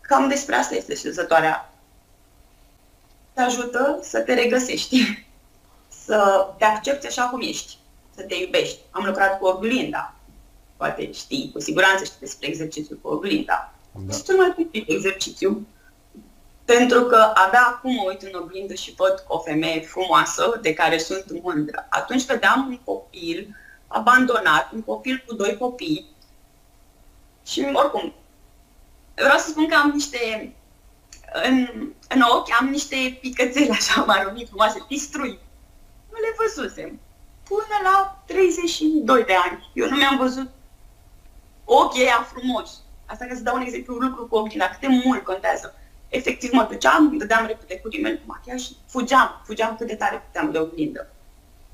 Cam 0.00 0.28
despre 0.28 0.54
asta 0.54 0.74
este 0.74 0.94
șezătoarea 0.94 1.72
te 3.32 3.40
ajută 3.40 3.98
să 4.02 4.20
te 4.20 4.34
regăsești, 4.34 5.24
să 6.04 6.48
te 6.58 6.64
accepti 6.64 7.06
așa 7.06 7.22
cum 7.22 7.40
ești, 7.40 7.76
să 8.14 8.22
te 8.22 8.34
iubești. 8.34 8.78
Am 8.90 9.04
lucrat 9.04 9.38
cu 9.38 9.46
oglinda, 9.46 10.14
poate 10.76 11.12
știi, 11.12 11.50
cu 11.52 11.60
siguranță 11.60 12.04
știi 12.04 12.16
despre 12.20 12.48
exercițiul 12.48 12.98
cu 13.02 13.08
oglinda. 13.08 13.72
Da. 13.92 14.00
Este 14.08 14.22
cel 14.22 14.36
mai 14.36 14.52
tipic 14.56 14.90
exercițiu, 14.90 15.66
pentru 16.64 17.02
că 17.02 17.16
abia 17.34 17.66
acum 17.66 17.94
mă 17.94 18.02
uit 18.06 18.22
în 18.22 18.40
oglindă 18.42 18.74
și 18.74 18.94
văd 18.96 19.24
o 19.28 19.38
femeie 19.38 19.80
frumoasă 19.80 20.58
de 20.62 20.74
care 20.74 20.98
sunt 20.98 21.42
mândră. 21.42 21.86
Atunci 21.90 22.24
vedeam 22.24 22.66
un 22.66 22.78
copil 22.84 23.56
abandonat, 23.86 24.72
un 24.72 24.82
copil 24.82 25.24
cu 25.26 25.34
doi 25.34 25.56
copii 25.56 26.06
și 27.46 27.66
oricum, 27.72 28.12
vreau 29.14 29.38
să 29.38 29.48
spun 29.48 29.68
că 29.68 29.74
am 29.74 29.90
niște, 29.90 30.54
în, 31.48 31.68
în 32.08 32.20
ochi 32.20 32.60
am 32.60 32.68
niște 32.68 33.18
picățele 33.20 33.70
așa 33.70 34.02
maronii 34.02 34.46
frumoase, 34.46 34.84
pistrui. 34.88 35.38
Nu 36.36 36.44
le 36.44 36.52
văzusem. 36.54 37.00
Până 37.48 37.76
la 37.82 38.22
32 38.26 39.24
de 39.24 39.34
ani. 39.34 39.70
Eu 39.72 39.88
nu 39.88 39.96
mi-am 39.96 40.16
văzut 40.16 40.48
ochii 41.64 42.02
ăia 42.02 42.28
frumoși. 42.32 42.72
Asta 43.06 43.24
ca 43.24 43.34
să 43.34 43.42
dau 43.42 43.56
un 43.56 43.62
exemplu, 43.62 43.94
un 43.94 44.08
lucru 44.08 44.26
cu 44.26 44.36
ochii, 44.36 44.58
la 44.58 44.68
cât 44.68 44.80
de 44.80 45.00
mult 45.04 45.24
contează. 45.24 45.74
Efectiv 46.08 46.52
mă 46.52 46.66
duceam, 46.70 47.06
îmi 47.06 47.18
dădeam 47.18 47.46
repede 47.46 47.78
cu 47.78 47.88
rimel, 47.88 48.14
cu 48.14 48.22
machiaj 48.26 48.60
și 48.62 48.76
fugeam, 48.86 49.42
fugeam 49.44 49.76
cât 49.76 49.86
de 49.86 49.94
tare 49.94 50.22
puteam 50.26 50.50
de 50.50 50.58
oglindă. 50.58 51.06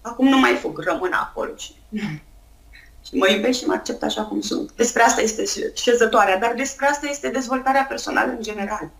Acum 0.00 0.28
nu 0.28 0.38
mai 0.38 0.54
fug, 0.54 0.78
rămân 0.78 1.12
acolo 1.12 1.56
și 1.56 1.72
și 3.06 3.14
mă 3.14 3.30
iubesc 3.30 3.58
și 3.58 3.66
mă 3.66 3.72
accept 3.72 4.02
așa 4.02 4.22
cum 4.22 4.40
sunt. 4.40 4.72
Despre 4.72 5.02
asta 5.02 5.20
este 5.20 5.44
șezătoarea, 5.74 6.38
dar 6.38 6.54
despre 6.54 6.86
asta 6.86 7.06
este 7.06 7.28
dezvoltarea 7.28 7.84
personală 7.84 8.30
în 8.30 8.42
general, 8.42 8.90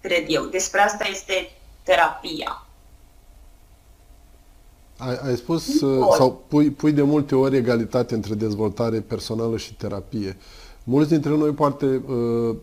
cred 0.00 0.24
eu. 0.28 0.44
Despre 0.44 0.80
asta 0.80 1.04
este 1.04 1.50
terapia. 1.82 2.66
Ai, 5.00 5.18
ai 5.24 5.36
spus, 5.36 5.80
uh, 5.80 6.06
sau 6.16 6.42
pui, 6.48 6.70
pui 6.70 6.92
de 6.92 7.02
multe 7.02 7.34
ori 7.34 7.56
egalitate 7.56 8.14
între 8.14 8.34
dezvoltare 8.34 9.00
personală 9.00 9.56
și 9.56 9.74
terapie. 9.74 10.36
Mulți 10.84 11.10
dintre 11.10 11.36
noi 11.36 11.50
poate 11.50 11.86
uh, 11.86 12.56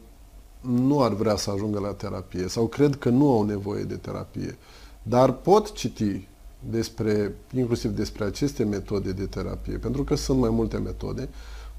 nu 0.62 1.02
ar 1.02 1.14
vrea 1.14 1.36
să 1.36 1.52
ajungă 1.52 1.80
la 1.80 1.94
terapie 1.94 2.48
sau 2.48 2.68
cred 2.68 2.96
că 2.96 3.10
nu 3.10 3.32
au 3.32 3.44
nevoie 3.44 3.84
de 3.84 3.96
terapie, 3.96 4.58
dar 5.04 5.32
pot 5.32 5.72
citi 5.72 6.28
despre, 6.70 7.36
inclusiv 7.56 7.92
despre 7.92 8.24
aceste 8.24 8.64
metode 8.64 9.12
de 9.12 9.26
terapie, 9.26 9.78
pentru 9.78 10.04
că 10.04 10.16
sunt 10.16 10.40
mai 10.40 10.50
multe 10.50 10.78
metode, 10.78 11.30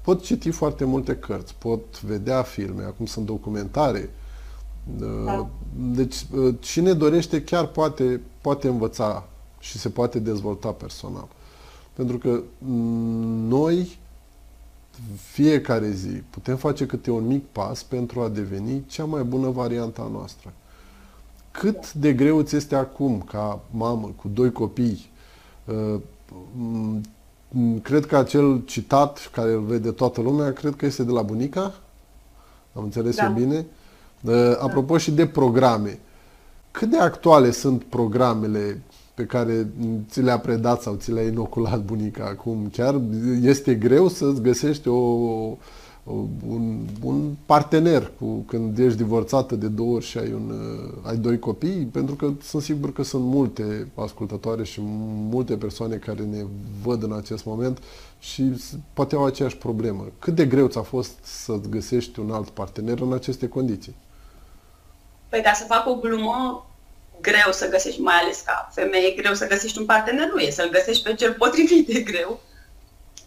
pot 0.01 0.21
citi 0.21 0.49
foarte 0.49 0.85
multe 0.85 1.15
cărți, 1.15 1.55
pot 1.57 2.01
vedea 2.01 2.41
filme, 2.41 2.83
acum 2.83 3.05
sunt 3.05 3.25
documentare. 3.25 4.09
Da. 4.99 5.49
Deci, 5.75 6.25
cine 6.59 6.93
dorește 6.93 7.43
chiar 7.43 7.67
poate, 7.67 8.21
poate 8.41 8.67
învăța 8.67 9.27
și 9.59 9.77
se 9.77 9.89
poate 9.89 10.19
dezvolta 10.19 10.71
personal. 10.71 11.27
Pentru 11.93 12.17
că 12.17 12.41
noi, 13.47 13.99
fiecare 15.15 15.91
zi, 15.91 16.23
putem 16.29 16.55
face 16.57 16.85
câte 16.85 17.11
un 17.11 17.25
mic 17.27 17.45
pas 17.45 17.83
pentru 17.83 18.21
a 18.21 18.29
deveni 18.29 18.83
cea 18.87 19.05
mai 19.05 19.23
bună 19.23 19.49
variantă 19.49 20.01
a 20.01 20.07
noastră 20.07 20.53
cât 21.59 21.93
de 21.93 22.13
greu 22.13 22.41
ți 22.41 22.55
este 22.55 22.75
acum, 22.75 23.21
ca 23.31 23.59
mamă, 23.71 24.13
cu 24.15 24.27
doi 24.27 24.51
copii, 24.51 25.09
uh, 25.65 25.99
cred 27.81 28.05
că 28.05 28.17
acel 28.17 28.61
citat 28.65 29.29
care 29.33 29.51
îl 29.51 29.61
vede 29.61 29.91
toată 29.91 30.21
lumea, 30.21 30.53
cred 30.53 30.75
că 30.75 30.85
este 30.85 31.03
de 31.03 31.11
la 31.11 31.21
bunica, 31.21 31.73
am 32.73 32.83
înțeles 32.83 33.15
da. 33.15 33.25
eu 33.25 33.31
bine. 33.31 33.65
Uh, 34.21 34.57
apropo 34.59 34.97
și 34.97 35.11
de 35.11 35.27
programe, 35.27 35.99
cât 36.79 36.89
de 36.89 36.97
actuale 36.97 37.51
sunt 37.51 37.83
programele 37.83 38.81
pe 39.13 39.23
care 39.23 39.67
ți 40.09 40.21
le-a 40.21 40.39
predat 40.39 40.81
sau 40.81 40.95
ți 40.95 41.11
le-a 41.11 41.23
inoculat 41.23 41.79
bunica 41.79 42.25
acum? 42.25 42.69
Chiar 42.71 43.01
este 43.41 43.75
greu 43.75 44.07
să-ți 44.07 44.41
găsești 44.41 44.87
o, 44.87 44.97
un, 46.47 46.85
un 47.03 47.35
partener 47.45 48.11
cu 48.19 48.25
când 48.25 48.77
ești 48.77 48.97
divorțată 48.97 49.55
de 49.55 49.67
două 49.67 49.95
ori 49.95 50.05
și 50.05 50.17
ai, 50.17 50.31
un, 50.33 50.53
ai 51.01 51.17
doi 51.17 51.39
copii, 51.39 51.89
pentru 51.91 52.15
că 52.15 52.31
sunt 52.41 52.61
sigur 52.61 52.93
că 52.93 53.03
sunt 53.03 53.23
multe 53.23 53.87
ascultătoare 53.95 54.63
și 54.63 54.79
multe 55.29 55.57
persoane 55.57 55.95
care 55.95 56.23
ne 56.23 56.45
văd 56.83 57.03
în 57.03 57.13
acest 57.13 57.45
moment 57.45 57.79
și 58.19 58.43
poate 58.93 59.15
au 59.15 59.25
aceeași 59.25 59.57
problemă. 59.57 60.05
Cât 60.19 60.35
de 60.35 60.45
greu 60.45 60.67
ți-a 60.67 60.81
fost 60.81 61.11
să 61.21 61.59
găsești 61.69 62.19
un 62.19 62.31
alt 62.31 62.49
partener 62.49 62.99
în 62.99 63.13
aceste 63.13 63.47
condiții? 63.47 63.95
Păi 65.29 65.41
ca 65.41 65.53
să 65.53 65.63
fac 65.67 65.87
o 65.87 65.95
glumă, 65.95 66.68
greu 67.21 67.51
să 67.51 67.69
găsești, 67.69 68.01
mai 68.01 68.15
ales 68.15 68.41
ca 68.41 68.69
femeie, 68.73 69.11
greu 69.11 69.33
să 69.33 69.47
găsești 69.47 69.77
un 69.77 69.85
partener, 69.85 70.27
nu 70.27 70.39
e 70.39 70.49
să-l 70.49 70.69
găsești 70.69 71.03
pe 71.03 71.13
cel 71.13 71.33
potrivit 71.33 71.87
de 71.87 71.99
greu. 71.99 72.39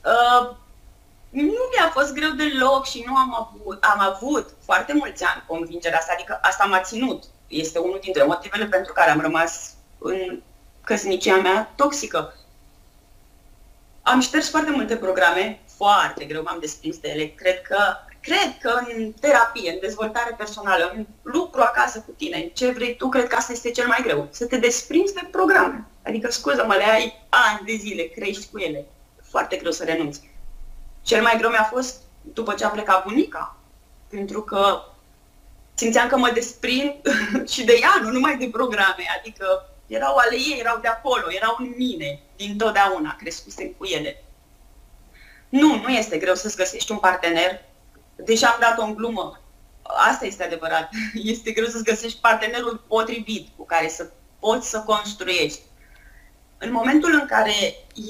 Uh, 0.05 0.57
nu 1.31 1.69
mi-a 1.77 1.91
fost 1.93 2.13
greu 2.13 2.31
deloc 2.31 2.87
și 2.87 3.05
nu 3.07 3.17
am 3.17 3.35
avut, 3.35 3.85
am 3.85 4.01
avut 4.01 4.51
foarte 4.65 4.93
mulți 4.93 5.25
ani 5.25 5.45
convingerea 5.47 5.99
asta, 5.99 6.13
adică 6.15 6.39
asta 6.43 6.65
m-a 6.65 6.81
ținut. 6.81 7.25
Este 7.47 7.79
unul 7.79 7.99
dintre 8.03 8.23
motivele 8.23 8.67
pentru 8.67 8.93
care 8.93 9.11
am 9.11 9.21
rămas 9.21 9.75
în 9.99 10.41
căsnicia 10.85 11.37
mea 11.37 11.73
toxică. 11.77 12.35
Am 14.03 14.21
șters 14.21 14.51
foarte 14.51 14.71
multe 14.71 14.97
programe, 14.97 15.61
foarte 15.77 16.25
greu 16.25 16.43
m-am 16.43 16.59
desprins 16.61 16.99
de 16.99 17.09
ele. 17.09 17.27
Cred 17.27 17.63
că, 17.63 17.79
cred 18.23 18.59
că 18.61 18.81
în 18.97 19.13
terapie, 19.13 19.71
în 19.71 19.79
dezvoltare 19.81 20.35
personală, 20.37 20.93
în 20.95 21.07
lucru 21.23 21.61
acasă 21.61 22.01
cu 22.07 22.11
tine, 22.11 22.51
ce 22.55 22.71
vrei 22.71 22.97
tu, 22.97 23.09
cred 23.09 23.27
că 23.27 23.37
asta 23.37 23.53
este 23.53 23.71
cel 23.71 23.87
mai 23.87 24.01
greu. 24.03 24.29
Să 24.31 24.47
te 24.47 24.57
desprinzi 24.57 25.15
de 25.15 25.29
programe. 25.31 25.87
Adică, 26.05 26.31
scuză-mă, 26.31 26.75
le 26.75 26.85
ai 26.85 27.27
ani 27.29 27.67
de 27.67 27.75
zile, 27.75 28.03
crești 28.03 28.49
cu 28.51 28.59
ele. 28.59 28.87
Foarte 29.31 29.57
greu 29.57 29.73
să 29.73 29.85
renunți. 29.85 30.31
Cel 31.03 31.23
mai 31.23 31.37
greu 31.39 31.51
mi-a 31.51 31.69
fost 31.73 32.01
după 32.21 32.55
ce 32.55 32.65
a 32.65 32.69
plecat 32.69 33.05
bunica, 33.07 33.57
pentru 34.09 34.43
că 34.43 34.83
simțeam 35.75 36.09
că 36.09 36.17
mă 36.17 36.31
desprind 36.31 36.95
și 37.53 37.65
de 37.65 37.79
ea, 37.81 38.01
nu 38.03 38.11
numai 38.11 38.37
de 38.37 38.49
programe, 38.53 39.05
adică 39.19 39.69
erau 39.87 40.17
ale 40.17 40.35
ei, 40.35 40.57
erau 40.61 40.79
de 40.81 40.89
acolo, 40.89 41.25
erau 41.29 41.57
în 41.59 41.73
mine, 41.77 42.21
din 42.37 42.57
totdeauna, 42.57 43.17
crescusem 43.19 43.69
cu 43.79 43.85
ele. 43.85 44.25
Nu, 45.49 45.81
nu 45.81 45.89
este 45.89 46.19
greu 46.19 46.35
să-ți 46.35 46.57
găsești 46.57 46.93
un 46.93 46.99
partener, 46.99 47.61
deși 48.25 48.45
am 48.45 48.57
dat-o 48.61 48.83
în 48.83 48.95
glumă. 48.95 49.41
Asta 49.83 50.27
este 50.27 50.45
adevărat. 50.45 50.89
Este 51.33 51.51
greu 51.51 51.67
să-ți 51.67 51.85
găsești 51.85 52.21
partenerul 52.21 52.85
potrivit 52.89 53.49
cu 53.57 53.65
care 53.65 53.89
să 53.89 54.11
poți 54.39 54.71
să 54.71 54.79
construiești 54.87 55.61
în 56.65 56.73
momentul 56.73 57.13
în 57.13 57.27
care 57.27 57.53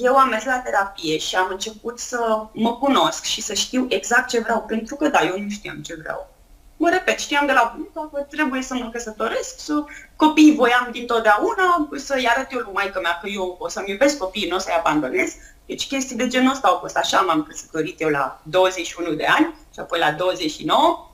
eu 0.01 0.17
am 0.17 0.29
mers 0.29 0.45
la 0.45 0.57
terapie 0.57 1.17
și 1.17 1.35
am 1.35 1.47
început 1.49 1.99
să 1.99 2.45
mă 2.51 2.73
cunosc 2.75 3.23
și 3.23 3.41
să 3.41 3.53
știu 3.53 3.85
exact 3.89 4.29
ce 4.29 4.39
vreau, 4.39 4.61
pentru 4.61 4.95
că 4.95 5.07
da, 5.07 5.25
eu 5.25 5.39
nu 5.39 5.49
știam 5.49 5.81
ce 5.81 5.95
vreau. 5.95 6.31
Mă 6.77 6.89
repet, 6.89 7.19
știam 7.19 7.45
de 7.45 7.51
la 7.51 7.73
bunica 7.75 8.09
că 8.13 8.21
trebuie 8.21 8.61
să 8.61 8.73
mă 8.73 8.89
căsătoresc, 8.91 9.59
să 9.59 9.83
copiii 10.15 10.55
voiam 10.55 10.89
din 10.91 11.05
totdeauna, 11.05 11.89
să-i 11.95 12.27
arăt 12.27 12.51
eu 12.51 12.59
lui 12.59 12.73
maică 12.73 12.99
mea 12.99 13.19
că 13.21 13.27
eu 13.27 13.57
o 13.59 13.67
să-mi 13.67 13.89
iubesc 13.89 14.17
copiii, 14.17 14.49
nu 14.49 14.55
o 14.55 14.59
să-i 14.59 14.75
abandonez. 14.77 15.35
Deci 15.65 15.87
chestii 15.87 16.15
de 16.15 16.27
genul 16.27 16.51
ăsta 16.51 16.67
au 16.67 16.77
fost 16.77 16.97
așa, 16.97 17.21
m-am 17.21 17.43
căsătorit 17.43 18.01
eu 18.01 18.09
la 18.09 18.41
21 18.43 19.13
de 19.13 19.25
ani 19.25 19.53
și 19.73 19.79
apoi 19.79 19.99
la 19.99 20.11
29. 20.11 21.09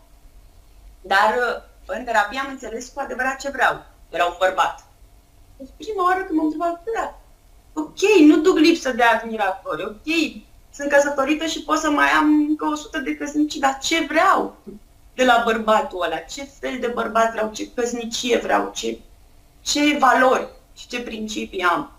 Dar 1.02 1.36
în 1.86 2.04
terapie 2.04 2.40
am 2.40 2.50
înțeles 2.50 2.88
cu 2.88 3.00
adevărat 3.00 3.40
ce 3.40 3.50
vreau. 3.50 3.84
Era 4.10 4.26
un 4.26 4.36
bărbat. 4.40 4.84
Deci 5.58 5.70
prima 5.78 6.04
oară 6.04 6.24
când 6.24 6.38
m-am 6.38 6.46
întrebat, 6.46 6.84
da, 6.96 7.20
ok, 7.74 8.00
nu 8.20 8.38
duc 8.38 8.58
lipsă 8.58 8.92
de 8.92 9.04
admiratori, 9.04 9.86
ok, 9.86 10.08
sunt 10.74 10.90
căsătorită 10.90 11.46
și 11.46 11.64
pot 11.64 11.78
să 11.78 11.90
mai 11.90 12.08
am 12.08 12.46
încă 12.50 12.66
100 12.66 13.00
de 13.00 13.16
căsnicii, 13.16 13.60
dar 13.60 13.78
ce 13.82 14.06
vreau 14.06 14.56
de 15.16 15.26
la 15.26 15.42
bărbatul 15.46 16.02
ăla? 16.02 16.16
Ce 16.16 16.44
fel 16.60 16.80
de 16.80 16.88
bărbat 16.88 17.32
vreau? 17.32 17.52
Ce 17.52 17.72
căsnicie 17.72 18.38
vreau? 18.38 18.72
Ce, 18.76 19.00
ce 19.62 19.98
valori 19.98 20.48
și 20.76 20.88
ce 20.88 21.02
principii 21.02 21.62
am? 21.62 21.92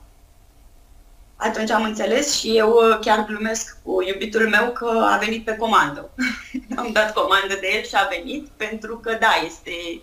Atunci 1.41 1.71
am 1.71 1.83
înțeles 1.83 2.39
și 2.39 2.57
eu 2.57 2.71
uh, 2.71 2.99
chiar 3.01 3.25
glumesc 3.25 3.77
cu 3.83 4.03
iubitul 4.03 4.49
meu 4.49 4.71
că 4.71 5.09
a 5.11 5.17
venit 5.17 5.45
pe 5.45 5.57
comandă. 5.57 6.11
am 6.77 6.93
dat 6.93 7.13
comandă 7.13 7.55
de 7.61 7.69
el 7.77 7.83
și 7.83 7.95
a 7.95 8.09
venit 8.11 8.49
pentru 8.57 8.99
că, 8.99 9.17
da, 9.21 9.43
este 9.47 10.01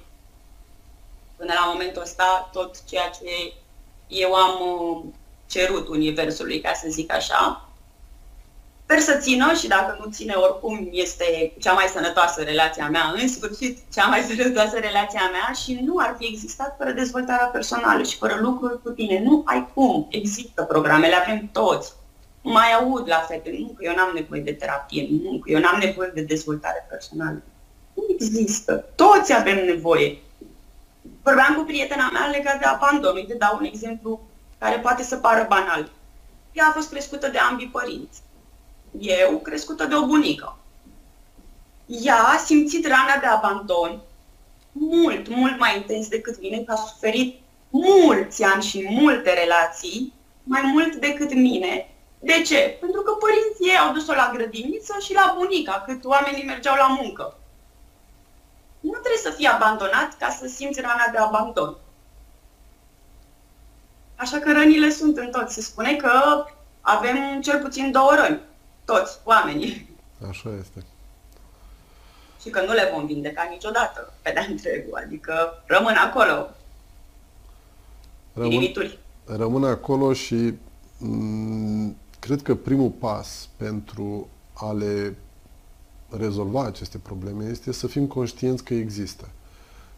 până 1.36 1.54
la 1.54 1.70
momentul 1.72 2.02
ăsta 2.02 2.50
tot 2.54 2.86
ceea 2.90 3.10
ce 3.10 3.54
eu 4.08 4.34
am 4.34 4.60
uh, 4.60 5.04
cerut 5.50 5.88
Universului, 5.88 6.62
ca 6.62 6.74
să 6.74 6.88
zic 6.90 7.14
așa. 7.14 7.67
Sper 8.90 9.00
să 9.00 9.18
țină 9.22 9.54
și 9.54 9.68
dacă 9.68 9.98
nu 10.00 10.12
ține, 10.12 10.34
oricum 10.34 10.90
este 10.92 11.54
cea 11.60 11.74
mai 11.74 11.86
sănătoasă 11.94 12.42
relația 12.42 12.90
mea, 12.90 13.14
în 13.22 13.28
sfârșit 13.28 13.78
cea 13.94 14.06
mai 14.06 14.22
sănătoasă 14.22 14.78
relația 14.80 15.30
mea 15.32 15.54
și 15.54 15.80
nu 15.84 15.98
ar 15.98 16.16
fi 16.20 16.26
existat 16.26 16.76
fără 16.78 16.92
dezvoltarea 16.92 17.46
personală 17.46 18.04
și 18.04 18.18
fără 18.18 18.38
lucruri 18.42 18.82
cu 18.82 18.90
tine. 18.90 19.20
Nu 19.20 19.42
ai 19.46 19.70
cum. 19.74 20.08
Există 20.10 20.64
programele, 20.64 21.16
avem 21.16 21.50
toți. 21.52 21.94
Mai 22.42 22.74
aud 22.74 23.08
la 23.08 23.26
fete, 23.28 23.56
nu 23.60 23.68
că 23.68 23.84
eu 23.86 23.96
n-am 23.96 24.12
nevoie 24.14 24.42
de 24.42 24.52
terapie, 24.54 25.08
nu 25.24 25.40
că 25.40 25.52
eu 25.52 25.60
n-am 25.60 25.80
nevoie 25.80 26.12
de 26.14 26.22
dezvoltare 26.22 26.86
personală. 26.90 27.42
Nu 27.94 28.04
există. 28.10 28.86
Toți 28.96 29.34
avem 29.34 29.66
nevoie. 29.66 30.18
Vorbeam 31.24 31.54
cu 31.56 31.64
prietena 31.64 32.10
mea 32.14 32.26
legat 32.26 32.60
de 32.60 32.66
abandon. 32.66 33.16
Uite, 33.16 33.34
dau 33.34 33.58
un 33.60 33.66
exemplu 33.66 34.20
care 34.58 34.80
poate 34.80 35.04
să 35.04 35.16
pară 35.16 35.46
banal. 35.50 35.92
Ea 36.52 36.66
a 36.68 36.72
fost 36.72 36.90
crescută 36.90 37.28
de 37.28 37.38
ambii 37.38 37.68
părinți. 37.68 38.26
Eu, 39.00 39.38
crescută 39.38 39.86
de 39.86 39.96
o 39.96 40.06
bunică. 40.06 40.58
Ea 41.86 42.18
a 42.18 42.38
simțit 42.38 42.88
rana 42.88 43.18
de 43.20 43.26
abandon 43.26 44.02
mult, 44.72 45.28
mult 45.28 45.60
mai 45.60 45.78
intens 45.78 46.08
decât 46.08 46.42
mine, 46.42 46.58
că 46.58 46.72
a 46.72 46.76
suferit 46.76 47.40
mulți 47.70 48.44
ani 48.44 48.64
și 48.64 48.88
multe 48.90 49.34
relații, 49.34 50.14
mai 50.44 50.62
mult 50.64 50.96
decât 50.96 51.34
mine. 51.34 51.90
De 52.20 52.42
ce? 52.42 52.78
Pentru 52.80 53.02
că 53.02 53.12
părinții 53.12 53.70
ei 53.70 53.78
au 53.78 53.94
dus-o 53.94 54.14
la 54.14 54.32
grădiniță 54.34 54.96
și 55.00 55.14
la 55.14 55.36
bunica, 55.38 55.84
cât 55.86 56.06
oamenii 56.06 56.46
mergeau 56.46 56.76
la 56.76 56.98
muncă. 57.02 57.38
Nu 58.80 58.92
trebuie 58.92 59.22
să 59.22 59.30
fii 59.30 59.48
abandonat 59.48 60.18
ca 60.20 60.30
să 60.30 60.48
simți 60.48 60.82
rana 60.82 61.08
de 61.12 61.18
abandon. 61.18 61.78
Așa 64.16 64.40
că 64.40 64.52
rănile 64.52 64.90
sunt 64.90 65.18
în 65.18 65.32
tot. 65.32 65.50
Se 65.50 65.62
spune 65.62 65.96
că 65.96 66.46
avem 66.82 67.42
cel 67.42 67.62
puțin 67.62 67.92
două 67.92 68.16
răni, 68.16 68.42
toți 68.88 69.20
oamenii. 69.24 69.90
Așa 70.30 70.50
este. 70.60 70.84
Și 72.42 72.50
că 72.50 72.62
nu 72.66 72.74
le 72.74 72.92
vom 72.94 73.06
vindeca 73.06 73.48
niciodată 73.52 74.14
pe 74.22 74.32
de 74.32 74.52
întregul, 74.52 75.00
adică 75.06 75.64
rămân 75.66 75.94
acolo. 75.96 76.48
Rămân, 78.34 78.72
rămân 79.26 79.64
acolo 79.64 80.14
și 80.14 80.54
m- 80.98 81.94
cred 82.20 82.42
că 82.42 82.56
primul 82.56 82.90
pas 82.90 83.50
pentru 83.58 84.28
a 84.54 84.72
le 84.72 85.16
rezolva 86.10 86.64
aceste 86.64 86.98
probleme 86.98 87.46
este 87.46 87.72
să 87.72 87.88
fim 87.88 88.08
conștienți 88.08 88.64
că 88.64 88.74
există. 88.74 89.30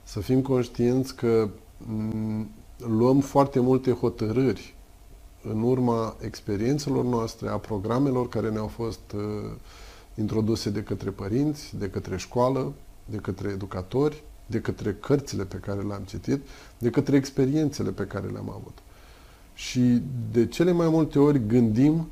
Să 0.03 0.19
fim 0.19 0.41
conștienți 0.41 1.15
că 1.15 1.49
m- 1.83 2.45
luăm 2.77 3.19
foarte 3.19 3.59
multe 3.59 3.91
hotărâri 3.91 4.75
în 5.43 5.61
urma 5.61 6.15
experiențelor 6.21 7.03
noastre, 7.03 7.49
a 7.49 7.57
programelor 7.57 8.29
care 8.29 8.49
ne-au 8.49 8.67
fost 8.67 9.11
uh, 9.15 9.21
introduse 10.15 10.69
de 10.69 10.83
către 10.83 11.09
părinți, 11.09 11.77
de 11.77 11.89
către 11.89 12.17
școală, 12.17 12.73
de 13.05 13.17
către 13.17 13.49
educatori, 13.49 14.23
de 14.45 14.59
către 14.61 14.97
cărțile 14.99 15.43
pe 15.43 15.57
care 15.57 15.81
le-am 15.81 16.03
citit, 16.05 16.41
de 16.77 16.89
către 16.89 17.15
experiențele 17.15 17.89
pe 17.89 18.03
care 18.03 18.27
le-am 18.27 18.49
avut. 18.49 18.77
Și 19.53 20.01
de 20.31 20.47
cele 20.47 20.71
mai 20.71 20.89
multe 20.89 21.19
ori 21.19 21.47
gândim 21.47 22.07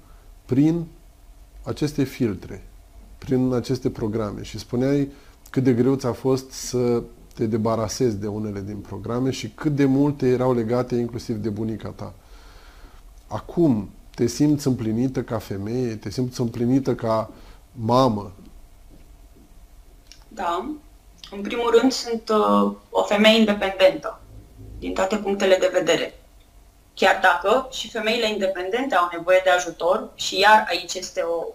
prin 0.45 0.85
aceste 1.63 2.03
filtre, 2.03 2.67
prin 3.17 3.53
aceste 3.53 3.89
programe. 3.89 4.43
Și 4.43 4.59
spuneai 4.59 5.11
cât 5.49 5.63
de 5.63 5.73
greuț 5.73 5.99
ți-a 5.99 6.11
fost 6.11 6.51
să 6.51 7.03
te 7.33 7.45
debarasezi 7.45 8.17
de 8.17 8.27
unele 8.27 8.61
din 8.61 8.77
programe 8.77 9.29
și 9.29 9.49
cât 9.49 9.75
de 9.75 9.85
multe 9.85 10.27
erau 10.27 10.53
legate 10.53 10.95
inclusiv 10.95 11.35
de 11.35 11.49
bunica 11.49 11.89
ta. 11.89 12.13
Acum 13.27 13.89
te 14.15 14.27
simți 14.27 14.67
împlinită 14.67 15.23
ca 15.23 15.37
femeie, 15.37 15.95
te 15.95 16.09
simți 16.09 16.39
împlinită 16.39 16.95
ca 16.95 17.29
mamă. 17.71 18.31
Da. 20.27 20.69
În 21.31 21.41
primul 21.41 21.77
rând 21.79 21.91
sunt 21.91 22.29
uh, 22.29 22.71
o 22.89 23.03
femeie 23.03 23.37
independentă, 23.37 24.19
din 24.79 24.93
toate 24.93 25.17
punctele 25.17 25.57
de 25.57 25.69
vedere. 25.73 26.19
Chiar 26.93 27.19
dacă 27.21 27.67
și 27.71 27.89
femeile 27.89 28.29
independente 28.29 28.95
au 28.95 29.09
nevoie 29.11 29.41
de 29.43 29.49
ajutor 29.49 30.09
și 30.15 30.39
iar 30.39 30.65
aici 30.69 30.93
este 30.93 31.21
o 31.21 31.45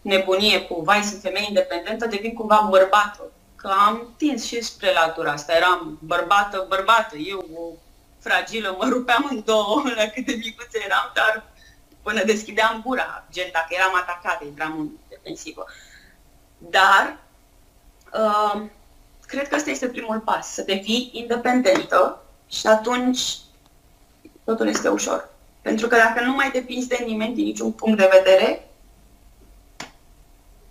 nebunie 0.00 0.60
cu 0.60 0.80
vai, 0.80 1.02
sunt 1.02 1.20
femeie 1.20 1.44
independentă, 1.48 2.06
devin 2.06 2.34
cumva 2.34 2.66
bărbată 2.70 3.30
că 3.56 3.70
am 3.86 4.14
tins 4.16 4.44
și 4.44 4.62
spre 4.62 4.92
latura 4.92 5.32
asta. 5.32 5.52
Eram 5.56 5.98
bărbată, 6.02 6.66
bărbată, 6.68 7.16
eu 7.16 7.44
o 7.54 7.60
fragilă, 8.28 8.76
mă 8.78 8.88
rupeam 8.88 9.26
în 9.30 9.42
două 9.44 9.82
la 9.96 10.06
cât 10.06 10.24
de 10.24 10.34
micuță 10.44 10.78
eram, 10.84 11.10
dar 11.14 11.44
până 12.02 12.24
deschideam 12.24 12.82
gura, 12.86 13.26
gen 13.32 13.48
dacă 13.52 13.66
eram 13.68 13.94
atacată, 13.94 14.44
intram 14.44 14.78
în 14.78 14.88
defensivă. 15.08 15.64
Dar 16.58 17.18
uh, 18.12 18.62
cred 19.26 19.48
că 19.48 19.54
ăsta 19.54 19.70
este 19.70 19.88
primul 19.88 20.20
pas, 20.20 20.52
să 20.52 20.62
devii 20.62 21.10
independentă 21.12 22.22
și 22.48 22.66
atunci 22.66 23.36
totul 24.44 24.68
este 24.68 24.88
ușor. 24.88 25.28
Pentru 25.62 25.86
că 25.86 25.96
dacă 25.96 26.24
nu 26.24 26.34
mai 26.34 26.50
depinzi 26.50 26.88
de 26.88 27.04
nimeni 27.06 27.34
din 27.34 27.44
niciun 27.44 27.72
punct 27.72 27.98
de 27.98 28.10
vedere, 28.12 28.68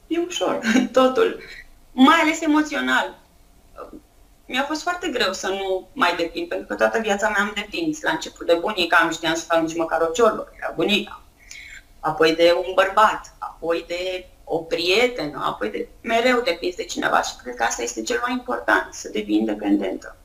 e 0.07 0.19
ușor 0.19 0.59
totul 0.91 1.39
mai 1.91 2.15
ales 2.15 2.41
emoțional. 2.41 3.15
Mi-a 4.47 4.63
fost 4.63 4.81
foarte 4.81 5.07
greu 5.07 5.33
să 5.33 5.47
nu 5.47 5.87
mai 5.93 6.15
depind, 6.15 6.47
pentru 6.47 6.67
că 6.67 6.75
toată 6.75 6.99
viața 6.99 7.29
mea 7.29 7.41
am 7.41 7.51
depins. 7.55 8.01
La 8.01 8.11
început 8.11 8.45
de 8.45 8.57
bunica, 8.61 9.03
nu 9.05 9.11
știam 9.11 9.35
să 9.35 9.45
fac 9.47 9.61
nici 9.61 9.75
măcar 9.75 10.01
o 10.01 10.11
ciorbă, 10.11 10.51
era 10.57 10.73
bunica. 10.75 11.21
Apoi 11.99 12.35
de 12.35 12.53
un 12.65 12.71
bărbat, 12.75 13.35
apoi 13.37 13.83
de 13.87 14.27
o 14.43 14.57
prietenă, 14.57 15.43
apoi 15.45 15.69
de 15.69 15.87
mereu 16.01 16.41
depins 16.41 16.75
de 16.75 16.83
cineva 16.83 17.21
și 17.21 17.35
cred 17.43 17.55
că 17.55 17.63
asta 17.63 17.81
este 17.81 18.01
cel 18.01 18.19
mai 18.25 18.31
important, 18.31 18.93
să 18.93 19.09
devii 19.09 19.37
independentă. 19.37 20.15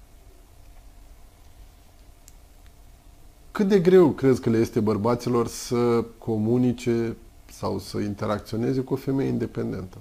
Cât 3.50 3.68
de 3.68 3.80
greu 3.80 4.11
crezi 4.11 4.40
că 4.40 4.50
le 4.50 4.58
este 4.58 4.80
bărbaților 4.80 5.46
să 5.48 6.02
comunice 6.18 7.16
sau 7.52 7.78
să 7.78 7.98
interacționeze 7.98 8.80
cu 8.80 8.92
o 8.92 8.96
femeie 8.96 9.28
independentă? 9.28 9.96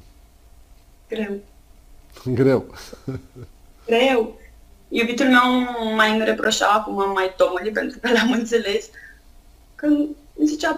Greu. 1.10 1.40
Greu. 2.26 2.66
Greu. 3.92 4.40
Iubitul 4.88 5.26
meu 5.26 5.48
mai 5.96 6.10
îmi 6.12 6.26
reproșa 6.26 6.68
acum 6.68 7.12
mai 7.12 7.34
tomăli 7.38 7.72
pentru 7.72 8.00
că 8.00 8.12
l-am 8.12 8.32
înțeles. 8.32 8.86
Când 9.76 9.98
îmi 10.38 10.48
zicea, 10.48 10.72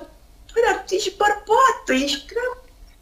păi, 0.54 0.64
dar 0.66 0.84
tu 0.88 0.94
ești 0.94 1.16
bărbat, 1.18 2.04
ești 2.04 2.26
greu. 2.26 2.54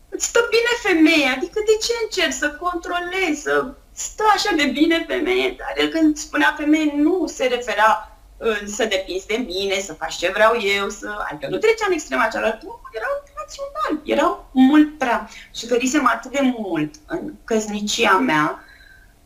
Îți 0.09 0.25
stă 0.25 0.39
bine 0.49 0.73
femeie, 0.87 1.27
adică 1.35 1.59
de 1.65 1.75
ce 1.85 1.93
încerci 2.03 2.41
să 2.41 2.57
controlezi, 2.63 3.41
să 3.41 3.73
stă 3.93 4.23
așa 4.35 4.51
de 4.55 4.65
bine 4.65 5.05
femeie? 5.07 5.55
Dar 5.57 5.73
el 5.77 5.87
când 5.87 6.17
spunea 6.17 6.55
femeie 6.57 6.93
nu 6.95 7.27
se 7.27 7.45
referea 7.45 8.17
uh, 8.37 8.61
să 8.65 8.85
depinzi 8.85 9.27
de 9.27 9.37
mine, 9.45 9.79
să 9.79 9.93
faci 9.93 10.15
ce 10.15 10.31
vreau 10.31 10.53
eu, 10.77 10.89
să... 10.89 11.09
Adică 11.29 11.47
nu 11.49 11.57
trecea 11.57 11.85
în 11.87 11.93
extrema 11.93 12.27
cealaltă, 12.31 12.59
nu, 12.63 12.81
erau 12.93 13.23
rațional, 13.39 14.07
erau 14.15 14.49
mult 14.51 14.97
prea. 14.97 15.29
Și 15.55 15.67
ferisem 15.67 16.05
atât 16.07 16.31
de 16.31 16.53
mult 16.57 16.95
în 17.05 17.33
căsnicia 17.43 18.17
mea 18.17 18.63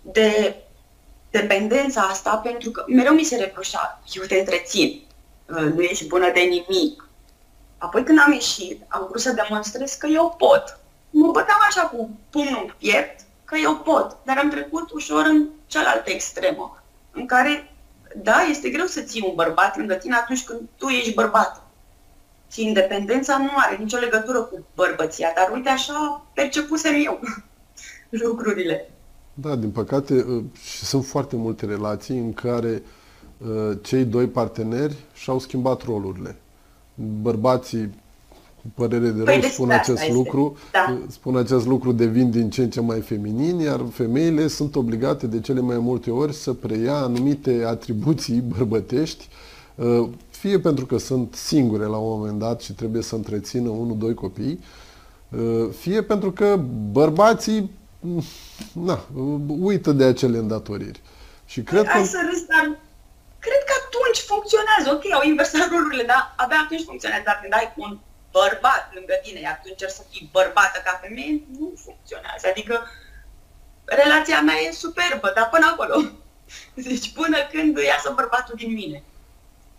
de 0.02 0.56
dependența 1.40 2.02
asta, 2.02 2.36
pentru 2.36 2.72
că 2.72 2.84
mereu 2.88 3.14
mi 3.14 3.24
se 3.24 3.36
reproșa, 3.36 4.02
eu 4.14 4.24
te 4.24 4.36
întrețin, 4.36 5.02
uh, 5.46 5.74
nu 5.76 5.82
ești 5.82 6.08
bună 6.08 6.32
de 6.34 6.40
nimic. 6.40 7.10
Apoi 7.78 8.04
când 8.04 8.20
am 8.26 8.32
ieșit, 8.32 8.82
am 8.88 9.06
vrut 9.10 9.22
să 9.22 9.32
demonstrez 9.32 9.94
că 9.94 10.08
eu 10.08 10.36
pot. 10.38 10.80
Mă 11.10 11.32
băteam 11.32 11.60
așa 11.70 11.82
cu 11.82 12.10
pumnul 12.30 12.64
în 12.66 12.74
piept, 12.78 13.20
că 13.46 13.56
eu 13.58 13.78
pot, 13.78 14.18
dar 14.24 14.38
am 14.38 14.50
trecut 14.50 14.92
ușor 14.92 15.26
în 15.26 15.48
cealaltă 15.68 16.10
extremă, 16.10 16.84
în 17.12 17.26
care, 17.26 17.72
da, 18.16 18.42
este 18.50 18.70
greu 18.70 18.86
să 18.86 19.02
ții 19.02 19.26
un 19.28 19.36
bărbat 19.36 19.78
lângă 19.78 19.94
tine 19.94 20.16
atunci 20.16 20.44
când 20.44 20.60
tu 20.78 20.88
ești 20.88 21.14
bărbat. 21.14 21.62
Și 22.52 22.64
independența 22.64 23.38
nu 23.38 23.52
are 23.56 23.76
nicio 23.76 23.98
legătură 23.98 24.42
cu 24.42 24.66
bărbăția, 24.76 25.32
dar 25.36 25.50
uite 25.54 25.70
așa 25.70 26.26
percepusem 26.34 26.94
eu 27.06 27.20
lucrurile. 28.24 28.90
Da, 29.42 29.56
din 29.56 29.70
păcate, 29.70 30.26
uh, 30.30 30.44
și 30.62 30.86
sunt 30.86 31.06
foarte 31.06 31.36
multe 31.36 31.66
relații 31.66 32.18
în 32.18 32.34
care 32.34 32.84
uh, 33.38 33.78
cei 33.82 34.04
doi 34.04 34.28
parteneri 34.28 34.96
și-au 35.14 35.40
schimbat 35.40 35.82
rolurile. 35.82 36.36
Bărbații 37.22 38.04
cu 38.62 38.68
părere 38.74 39.10
de 39.10 39.24
păi 39.24 39.40
rău 39.40 39.50
spun 39.50 39.70
acest 39.70 40.10
lucru, 40.12 40.58
da. 40.72 40.94
Uh, 40.94 40.98
spun 41.08 41.38
acest 41.38 41.66
lucru, 41.66 41.92
devin 41.92 42.30
din 42.30 42.50
ce 42.50 42.62
în 42.62 42.70
ce 42.70 42.82
mai 42.82 43.02
feminini, 43.02 43.64
iar 43.64 43.82
femeile 43.92 44.48
sunt 44.48 44.76
obligate 44.76 45.28
de 45.28 45.40
cele 45.40 45.60
mai 45.60 45.78
multe 45.78 46.12
ori 46.12 46.34
să 46.34 46.54
preia 46.54 46.96
anumite 46.96 47.64
atribuții 47.68 48.44
bărbătești, 48.58 49.28
fie 50.30 50.60
pentru 50.60 50.86
că 50.86 50.98
sunt 50.98 51.34
singure 51.34 51.86
la 51.86 51.98
un 51.98 52.18
moment 52.18 52.40
dat 52.40 52.62
și 52.62 52.74
trebuie 52.74 53.02
să 53.02 53.16
întrețină 53.16 53.70
unul, 53.70 53.98
doi 53.98 54.14
copii, 54.14 54.60
fie 55.72 56.02
pentru 56.02 56.32
că 56.32 56.60
bărbații 56.92 57.70
na, 58.88 59.06
uită 59.48 59.92
de 59.92 60.04
acele 60.04 60.38
îndatoriri. 60.38 61.02
Și 61.46 61.62
cred 61.64 61.88
Hai 61.88 62.02
că... 62.02 62.08
să 62.08 62.20
râs, 62.30 62.42
dar 62.54 62.66
cred 63.46 63.62
că 63.70 63.74
atunci 63.84 64.20
funcționează. 64.32 64.88
Ok, 64.96 65.06
au 65.14 65.24
inversat 65.32 65.70
rolurile, 65.70 66.04
dar 66.04 66.34
abia 66.38 66.62
atunci 66.64 66.88
funcționează. 66.90 67.24
Dar 67.26 67.40
când 67.42 67.54
ai 67.54 67.74
un 67.76 67.92
bărbat 68.32 68.84
lângă 68.96 69.16
tine, 69.24 69.40
iar 69.40 69.56
tu 69.62 69.68
încerci 69.72 69.98
să 70.00 70.04
fii 70.12 70.30
bărbată 70.36 70.78
ca 70.86 71.00
femeie, 71.04 71.34
nu 71.58 71.68
funcționează. 71.86 72.46
Adică 72.48 72.76
relația 74.02 74.40
mea 74.42 74.58
e 74.66 74.72
superbă, 74.72 75.28
dar 75.36 75.50
până 75.54 75.66
acolo. 75.72 75.96
Deci 76.88 77.08
până 77.20 77.38
când 77.52 77.78
iasă 77.78 78.10
bărbatul 78.20 78.56
din 78.58 78.74
mine. 78.82 79.04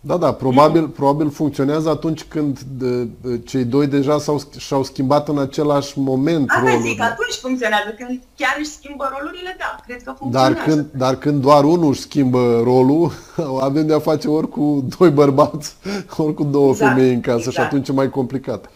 Da, 0.07 0.17
da, 0.17 0.33
probabil, 0.33 0.81
nu. 0.81 0.87
probabil 0.87 1.29
funcționează 1.29 1.89
atunci 1.89 2.23
când 2.23 2.59
de, 2.59 3.07
cei 3.45 3.63
doi 3.63 3.87
deja 3.87 4.19
s-au, 4.19 4.41
și-au 4.57 4.83
schimbat 4.83 5.27
în 5.27 5.39
același 5.39 5.99
moment 5.99 6.49
Asta 6.49 6.61
rolul. 6.61 6.81
zic, 6.81 7.01
atunci 7.01 7.33
funcționează. 7.33 7.89
Când 7.97 8.21
chiar 8.35 8.55
își 8.59 8.69
schimbă 8.69 9.09
rolurile, 9.17 9.55
da, 9.59 9.75
cred 9.85 10.03
că 10.03 10.13
funcționează. 10.17 10.53
Dar 10.53 10.63
când, 10.63 10.85
dar 10.91 11.15
când 11.15 11.41
doar 11.41 11.63
unul 11.63 11.89
își 11.89 12.01
schimbă 12.01 12.61
rolul, 12.63 13.11
avem 13.67 13.87
de-a 13.87 13.99
face 13.99 14.27
ori 14.27 14.49
cu 14.49 14.85
doi 14.97 15.09
bărbați, 15.09 15.75
ori 16.17 16.33
cu 16.33 16.43
două 16.43 16.69
exact, 16.69 16.95
femei 16.95 17.13
în 17.13 17.21
casă 17.21 17.37
exact. 17.37 17.55
și 17.55 17.61
atunci 17.61 17.87
e 17.87 17.91
mai 17.91 18.09
complicat. 18.09 18.69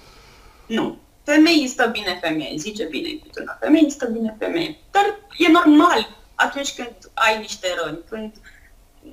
Nu. 0.65 0.97
Femeii 1.23 1.67
stă 1.67 1.89
bine 1.91 2.19
femeie, 2.21 2.53
zice 2.57 2.87
bine 2.89 3.09
intuiția. 3.09 3.57
Femeii 3.59 3.91
stă 3.91 4.09
bine 4.13 4.35
femeie. 4.39 4.77
Dar 4.91 5.03
e 5.37 5.51
normal 5.51 6.07
atunci 6.35 6.73
când 6.75 6.95
ai 7.13 7.37
niște 7.39 7.67
răni, 7.83 7.99
când 8.09 8.31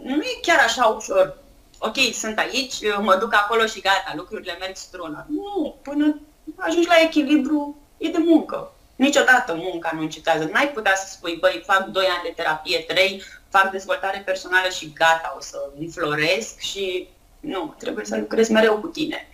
nu 0.03 0.17
e 0.17 0.41
chiar 0.43 0.59
așa 0.67 0.85
ușor 0.85 1.47
ok, 1.79 1.97
sunt 2.13 2.39
aici, 2.39 2.75
mă 3.01 3.17
duc 3.17 3.35
acolo 3.35 3.67
și 3.67 3.81
gata, 3.81 4.13
lucrurile 4.17 4.57
merg 4.61 4.77
strună. 4.77 5.27
Nu, 5.29 5.77
până 5.83 6.21
ajungi 6.57 6.89
la 6.89 7.01
echilibru, 7.01 7.77
e 7.97 8.09
de 8.09 8.19
muncă. 8.19 8.73
Niciodată 8.97 9.55
munca 9.55 9.91
nu 9.95 10.01
încetează. 10.01 10.49
N-ai 10.53 10.69
putea 10.69 10.95
să 10.97 11.07
spui, 11.11 11.37
băi, 11.41 11.63
fac 11.67 11.87
2 11.87 12.05
ani 12.05 12.23
de 12.23 12.33
terapie, 12.37 12.79
3, 12.79 13.23
fac 13.49 13.71
dezvoltare 13.71 14.23
personală 14.25 14.69
și 14.69 14.93
gata, 14.93 15.35
o 15.39 15.41
să 15.41 15.59
înfloresc 15.79 16.59
și 16.59 17.09
nu, 17.41 17.75
trebuie 17.79 18.05
să 18.05 18.17
lucrezi 18.17 18.53
mereu 18.53 18.79
cu 18.79 18.87
tine. 18.87 19.29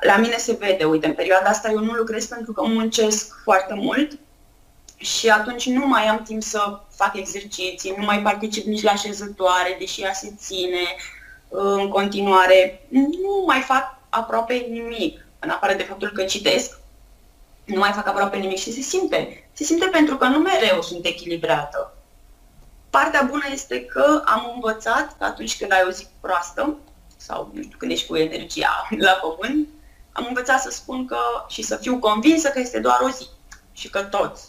La 0.00 0.16
mine 0.16 0.36
se 0.36 0.52
vede, 0.52 0.84
uite, 0.84 1.06
în 1.06 1.14
perioada 1.14 1.48
asta 1.48 1.70
eu 1.70 1.78
nu 1.78 1.92
lucrez 1.92 2.26
pentru 2.26 2.52
că 2.52 2.62
muncesc 2.62 3.34
foarte 3.42 3.74
mult 3.74 4.18
și 4.96 5.28
atunci 5.28 5.66
nu 5.66 5.86
mai 5.86 6.06
am 6.06 6.22
timp 6.22 6.42
să 6.42 6.78
fac 6.90 7.16
exerciții, 7.16 7.94
nu 7.96 8.04
mai 8.04 8.22
particip 8.22 8.64
nici 8.64 8.82
la 8.82 8.94
șezătoare, 8.94 9.76
deși 9.78 10.02
ea 10.02 10.12
se 10.12 10.32
ține 10.38 10.96
în 11.56 11.88
continuare. 11.88 12.86
Nu 12.88 13.42
mai 13.46 13.60
fac 13.60 13.96
aproape 14.08 14.54
nimic, 14.54 15.26
în 15.38 15.50
afară 15.50 15.74
de 15.74 15.82
faptul 15.82 16.08
că 16.08 16.24
citesc, 16.24 16.78
nu 17.64 17.78
mai 17.78 17.92
fac 17.92 18.06
aproape 18.06 18.36
nimic 18.36 18.58
și 18.58 18.72
se 18.72 18.80
simte. 18.80 19.48
Se 19.52 19.64
simte 19.64 19.86
pentru 19.86 20.16
că 20.16 20.26
nu 20.26 20.38
mereu 20.38 20.82
sunt 20.82 21.06
echilibrată. 21.06 21.96
Partea 22.90 23.26
bună 23.30 23.44
este 23.52 23.84
că 23.84 24.22
am 24.24 24.50
învățat 24.54 25.16
că 25.18 25.24
atunci 25.24 25.56
când 25.58 25.72
ai 25.72 25.84
o 25.86 25.90
zi 25.90 26.06
proastă, 26.20 26.76
sau 27.16 27.50
nu 27.52 27.62
știu, 27.62 27.76
când 27.78 27.90
ești 27.90 28.06
cu 28.06 28.16
energia 28.16 28.88
la 28.98 29.10
pământ, 29.10 29.68
am 30.12 30.24
învățat 30.28 30.60
să 30.60 30.70
spun 30.70 31.06
că 31.06 31.18
și 31.48 31.62
să 31.62 31.76
fiu 31.76 31.98
convinsă 31.98 32.48
că 32.48 32.58
este 32.58 32.80
doar 32.80 33.00
o 33.02 33.08
zi 33.08 33.26
și 33.72 33.90
că 33.90 34.02
toți 34.02 34.44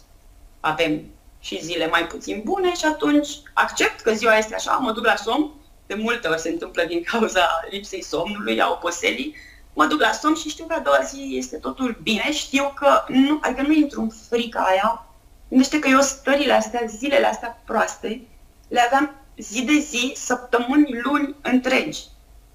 avem 0.60 1.06
și 1.40 1.64
zile 1.64 1.88
mai 1.88 2.08
puțin 2.08 2.42
bune 2.44 2.76
și 2.76 2.86
atunci 2.86 3.30
accept 3.54 4.00
că 4.00 4.14
ziua 4.14 4.38
este 4.38 4.56
așa, 4.56 4.72
mă 4.72 4.92
duc 4.92 5.06
la 5.06 5.16
somn, 5.16 5.52
de 5.88 5.94
multe 5.94 6.28
ori 6.28 6.40
se 6.40 6.50
întâmplă 6.50 6.84
din 6.84 7.04
cauza 7.04 7.48
lipsei 7.70 8.04
somnului, 8.04 8.62
a 8.62 8.72
oboselii, 8.72 9.36
mă 9.74 9.86
duc 9.86 10.00
la 10.00 10.12
somn 10.12 10.36
și 10.36 10.50
știu 10.50 10.66
că 10.66 10.74
a 10.74 10.80
doua 10.80 11.02
zi 11.04 11.36
este 11.38 11.58
totul 11.58 12.00
bine, 12.04 12.32
știu 12.32 12.72
că 12.76 13.04
nu, 13.08 13.40
adică 13.42 13.62
nu 13.62 13.74
intru 13.74 14.02
în 14.02 14.10
frica 14.30 14.60
aia. 14.60 15.06
Gândește 15.50 15.80
că 15.80 15.88
eu 15.88 16.02
stările 16.02 16.54
astea, 16.54 16.82
zilele 16.86 17.26
astea 17.26 17.62
proaste, 17.66 18.22
le 18.68 18.80
aveam 18.80 19.16
zi 19.38 19.64
de 19.64 19.78
zi, 19.80 20.14
săptămâni, 20.16 21.02
luni 21.02 21.36
întregi 21.42 22.04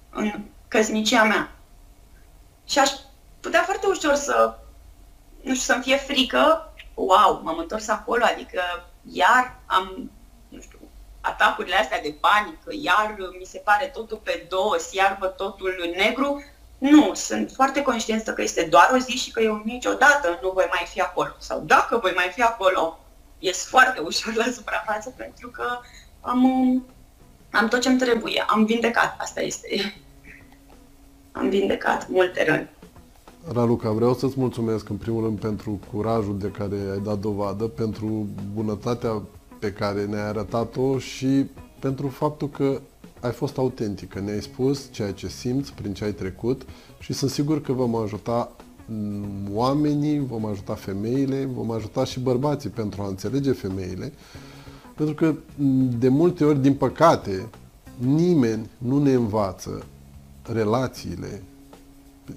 în 0.09 0.41
căsnicia 0.67 1.23
mea. 1.23 1.51
Și 2.65 2.79
aș 2.79 2.89
putea 3.39 3.63
foarte 3.63 3.87
ușor 3.87 4.15
să, 4.15 4.57
nu 5.41 5.53
știu, 5.53 5.73
să-mi 5.73 5.83
fie 5.83 5.95
frică 5.95 6.71
wow, 6.93 7.41
m-am 7.43 7.57
întors 7.57 7.87
acolo, 7.87 8.23
adică 8.23 8.61
iar 9.11 9.59
am, 9.65 9.85
nu 9.85 9.99
știu, 10.03 10.20
atacurile 11.21 11.75
astea 11.75 12.01
de 12.01 12.15
panică, 12.19 12.69
iar 12.81 13.15
mi 13.39 13.45
se 13.45 13.61
pare 13.63 13.85
totul 13.85 14.19
pe 14.23 14.45
dos, 14.49 14.93
iar 14.93 15.17
văd 15.19 15.31
totul 15.31 15.81
în 15.85 15.91
negru. 15.97 16.43
Nu, 16.77 17.11
sunt 17.13 17.51
foarte 17.51 17.81
conștientă 17.81 18.33
că 18.33 18.41
este 18.41 18.67
doar 18.69 18.89
o 18.93 18.97
zi 18.97 19.11
și 19.11 19.31
că 19.31 19.41
eu 19.41 19.61
niciodată 19.65 20.39
nu 20.41 20.51
voi 20.51 20.65
mai 20.69 20.85
fi 20.89 21.01
acolo. 21.01 21.35
Sau 21.39 21.63
dacă 21.65 21.97
voi 21.97 22.11
mai 22.15 22.31
fi 22.33 22.41
acolo, 22.41 22.99
ies 23.39 23.65
foarte 23.67 23.99
ușor 23.99 24.33
la 24.35 24.51
suprafață 24.51 25.13
pentru 25.17 25.49
că 25.49 25.63
am, 26.21 26.43
am 27.51 27.67
tot 27.67 27.81
ce-mi 27.81 27.99
trebuie, 27.99 28.43
am 28.47 28.65
vindecat, 28.65 29.15
asta 29.19 29.41
este. 29.41 29.95
Am 31.31 31.49
vindecat 31.49 32.09
multe 32.09 32.45
răni. 32.45 32.69
Raluca, 33.53 33.89
vreau 33.89 34.13
să-ți 34.13 34.39
mulțumesc 34.39 34.89
în 34.89 34.97
primul 34.97 35.23
rând 35.23 35.39
pentru 35.39 35.79
curajul 35.91 36.37
de 36.37 36.51
care 36.51 36.75
ai 36.91 36.99
dat 36.99 37.17
dovadă, 37.17 37.67
pentru 37.67 38.27
bunătatea 38.53 39.21
pe 39.61 39.71
care 39.73 40.05
ne-ai 40.05 40.27
arătat-o 40.27 40.99
și 40.99 41.45
pentru 41.79 42.07
faptul 42.07 42.49
că 42.49 42.81
ai 43.19 43.31
fost 43.31 43.57
autentică, 43.57 44.19
ne-ai 44.19 44.41
spus 44.41 44.87
ceea 44.91 45.11
ce 45.11 45.27
simți, 45.27 45.73
prin 45.73 45.93
ce 45.93 46.03
ai 46.03 46.13
trecut 46.13 46.61
și 46.99 47.13
sunt 47.13 47.31
sigur 47.31 47.61
că 47.61 47.71
vom 47.73 47.95
ajuta 47.95 48.51
oamenii, 49.53 50.19
vom 50.19 50.45
ajuta 50.45 50.73
femeile, 50.73 51.45
vom 51.45 51.71
ajuta 51.71 52.05
și 52.05 52.19
bărbații 52.19 52.69
pentru 52.69 53.01
a 53.01 53.07
înțelege 53.07 53.51
femeile, 53.51 54.13
pentru 54.95 55.15
că 55.15 55.35
de 55.99 56.09
multe 56.09 56.43
ori, 56.43 56.61
din 56.61 56.73
păcate, 56.73 57.49
nimeni 57.97 58.69
nu 58.77 59.03
ne 59.03 59.13
învață 59.13 59.85
relațiile. 60.43 61.43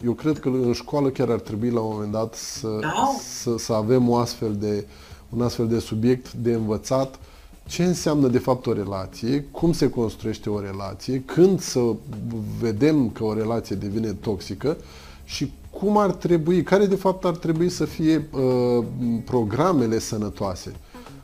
Eu 0.05 0.13
cred 0.13 0.39
că 0.39 0.49
în 0.49 0.73
școală 0.73 1.09
chiar 1.09 1.31
ar 1.31 1.41
trebui 1.41 1.71
la 1.71 1.81
un 1.81 1.93
moment 1.93 2.13
dat 2.13 2.35
să, 2.35 2.79
da. 2.81 3.11
să, 3.41 3.59
să 3.59 3.73
avem 3.73 4.09
o 4.09 4.17
astfel 4.17 4.57
de, 4.57 4.87
un 5.29 5.43
astfel 5.43 5.69
de 5.69 5.79
subiect 5.79 6.33
de 6.33 6.53
învățat 6.53 7.19
ce 7.67 7.85
înseamnă 7.85 8.29
de 8.29 8.39
fapt 8.39 8.67
o 8.67 8.73
relație, 8.73 9.45
cum 9.51 9.73
se 9.73 9.91
construiește 9.91 10.51
o 10.51 10.61
relație, 10.61 11.23
când 11.27 11.61
să 11.61 11.81
vedem 12.61 13.11
că 13.11 13.25
o 13.25 13.35
relație 13.35 13.77
devine 13.77 14.13
toxică 14.13 14.77
și 15.25 15.53
cum 15.71 15.99
ar 15.99 16.11
trebui, 16.11 16.63
care 16.63 16.87
de 16.87 16.95
fapt 16.95 17.25
ar 17.25 17.37
trebui 17.37 17.69
să 17.69 17.85
fie 17.85 18.29
uh, 18.33 18.85
programele 19.25 19.99
sănătoase. 19.99 20.73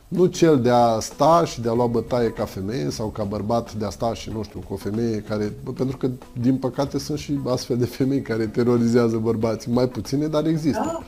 Nu 0.07 0.25
cel 0.25 0.61
de 0.61 0.69
a 0.69 0.99
sta 0.99 1.45
și 1.45 1.61
de 1.61 1.69
a 1.69 1.73
lua 1.73 1.85
bătaie 1.85 2.29
ca 2.29 2.45
femeie 2.45 2.89
sau 2.89 3.07
ca 3.07 3.23
bărbat 3.23 3.73
de 3.73 3.85
a 3.85 3.89
sta 3.89 4.13
și, 4.13 4.29
nu 4.29 4.43
știu, 4.43 4.63
cu 4.67 4.73
o 4.73 4.75
femeie 4.75 5.17
care... 5.17 5.53
Pentru 5.75 5.97
că, 5.97 6.09
din 6.41 6.57
păcate, 6.57 6.99
sunt 6.99 7.17
și 7.17 7.39
astfel 7.47 7.77
de 7.77 7.85
femei 7.85 8.21
care 8.21 8.45
terorizează 8.45 9.17
bărbații. 9.17 9.71
Mai 9.71 9.87
puține, 9.87 10.27
dar 10.27 10.45
există. 10.45 10.81
Da. 10.85 10.99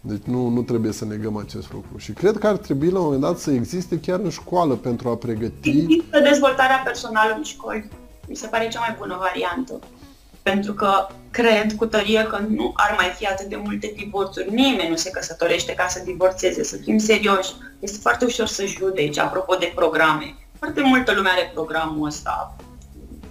Deci 0.00 0.22
nu, 0.22 0.48
nu 0.48 0.62
trebuie 0.62 0.92
să 0.92 1.04
negăm 1.04 1.36
acest 1.36 1.72
lucru. 1.72 1.98
Și 1.98 2.12
cred 2.12 2.38
că 2.38 2.46
ar 2.46 2.56
trebui 2.56 2.90
la 2.90 2.98
un 2.98 3.04
moment 3.04 3.22
dat 3.22 3.38
să 3.38 3.50
existe 3.50 4.00
chiar 4.00 4.20
în 4.20 4.30
școală 4.30 4.74
pentru 4.74 5.08
a 5.08 5.16
pregăti... 5.16 5.68
Există 5.68 6.20
dezvoltarea 6.20 6.82
personală 6.84 7.34
în 7.36 7.42
școli. 7.42 7.88
Mi 8.28 8.36
se 8.36 8.46
pare 8.46 8.68
cea 8.68 8.80
mai 8.80 8.96
bună 8.98 9.16
variantă 9.18 9.78
pentru 10.42 10.72
că 10.72 11.06
cred 11.30 11.72
cu 11.76 11.86
tărie 11.86 12.22
că 12.22 12.38
nu 12.48 12.72
ar 12.76 12.94
mai 12.98 13.12
fi 13.16 13.26
atât 13.26 13.46
de 13.46 13.56
multe 13.56 13.92
divorțuri. 13.96 14.54
Nimeni 14.54 14.88
nu 14.88 14.96
se 14.96 15.10
căsătorește 15.10 15.74
ca 15.74 15.86
să 15.88 16.02
divorțeze, 16.04 16.64
să 16.64 16.76
fim 16.76 16.98
serioși. 16.98 17.52
Este 17.78 17.98
foarte 18.00 18.24
ușor 18.24 18.46
să 18.46 18.64
judeci, 18.66 19.18
apropo 19.18 19.54
de 19.54 19.72
programe. 19.74 20.36
Foarte 20.58 20.80
multă 20.80 21.12
lume 21.14 21.28
are 21.28 21.50
programul 21.54 22.06
ăsta 22.06 22.56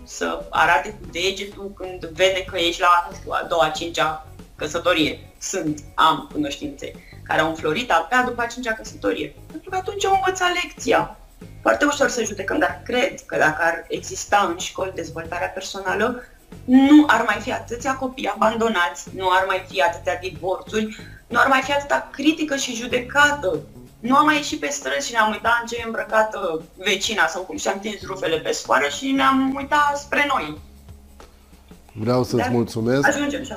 să 0.03 0.45
arate 0.49 0.89
cu 0.89 1.07
degetul 1.11 1.71
când 1.75 2.05
vede 2.05 2.45
că 2.51 2.57
ești 2.57 2.81
la, 2.81 3.07
nu 3.09 3.15
știu, 3.15 3.31
a 3.31 3.45
doua, 3.49 3.65
a 3.65 3.69
cincea 3.69 4.27
căsătorie. 4.59 5.19
Sunt, 5.37 5.79
am 5.95 6.29
cunoștințe 6.31 6.91
care 7.23 7.41
au 7.41 7.49
înflorit 7.49 7.91
abia 7.91 8.23
după 8.27 8.41
a 8.41 8.45
cincea 8.45 8.73
căsătorie. 8.73 9.35
Pentru 9.51 9.69
că 9.69 9.75
atunci 9.75 10.05
au 10.05 10.13
învățat 10.13 10.49
lecția. 10.63 11.17
Foarte 11.61 11.85
ușor 11.85 12.09
să 12.09 12.23
judecăm, 12.23 12.59
dar 12.59 12.81
cred 12.85 13.25
că 13.25 13.37
dacă 13.37 13.61
ar 13.63 13.85
exista 13.87 14.47
în 14.49 14.57
școli 14.57 14.91
dezvoltarea 14.95 15.47
personală, 15.47 16.23
nu 16.65 17.03
ar 17.07 17.23
mai 17.27 17.37
fi 17.41 17.51
atâția 17.51 17.95
copii 17.95 18.31
abandonați, 18.33 19.07
nu 19.15 19.29
ar 19.29 19.43
mai 19.47 19.65
fi 19.69 19.81
atâtea 19.81 20.17
divorțuri, 20.17 20.97
nu 21.27 21.39
ar 21.39 21.47
mai 21.47 21.61
fi 21.61 21.71
atâta 21.71 22.09
critică 22.11 22.55
și 22.55 22.75
judecată. 22.75 23.59
Nu 23.99 24.15
am 24.15 24.25
mai 24.25 24.35
ieșit 24.35 24.59
pe 24.59 24.67
străzi 24.67 25.07
și 25.07 25.13
ne-am 25.13 25.31
uitat 25.31 25.57
în 25.61 25.67
ce 25.67 25.75
e 25.75 25.83
îmbrăcată 25.85 26.61
vecina 26.77 27.27
sau 27.27 27.41
cum 27.41 27.57
și-a 27.57 27.71
întins 27.71 28.05
rufele 28.05 28.37
pe 28.37 28.51
sfoară 28.51 28.87
și 28.87 29.11
ne-am 29.11 29.53
uitat 29.55 29.97
spre 29.97 30.25
noi. 30.27 30.57
Vreau 31.93 32.23
să-ți 32.23 32.49
mulțumesc. 32.49 33.07
Ajungem 33.07 33.43
și 33.43 33.51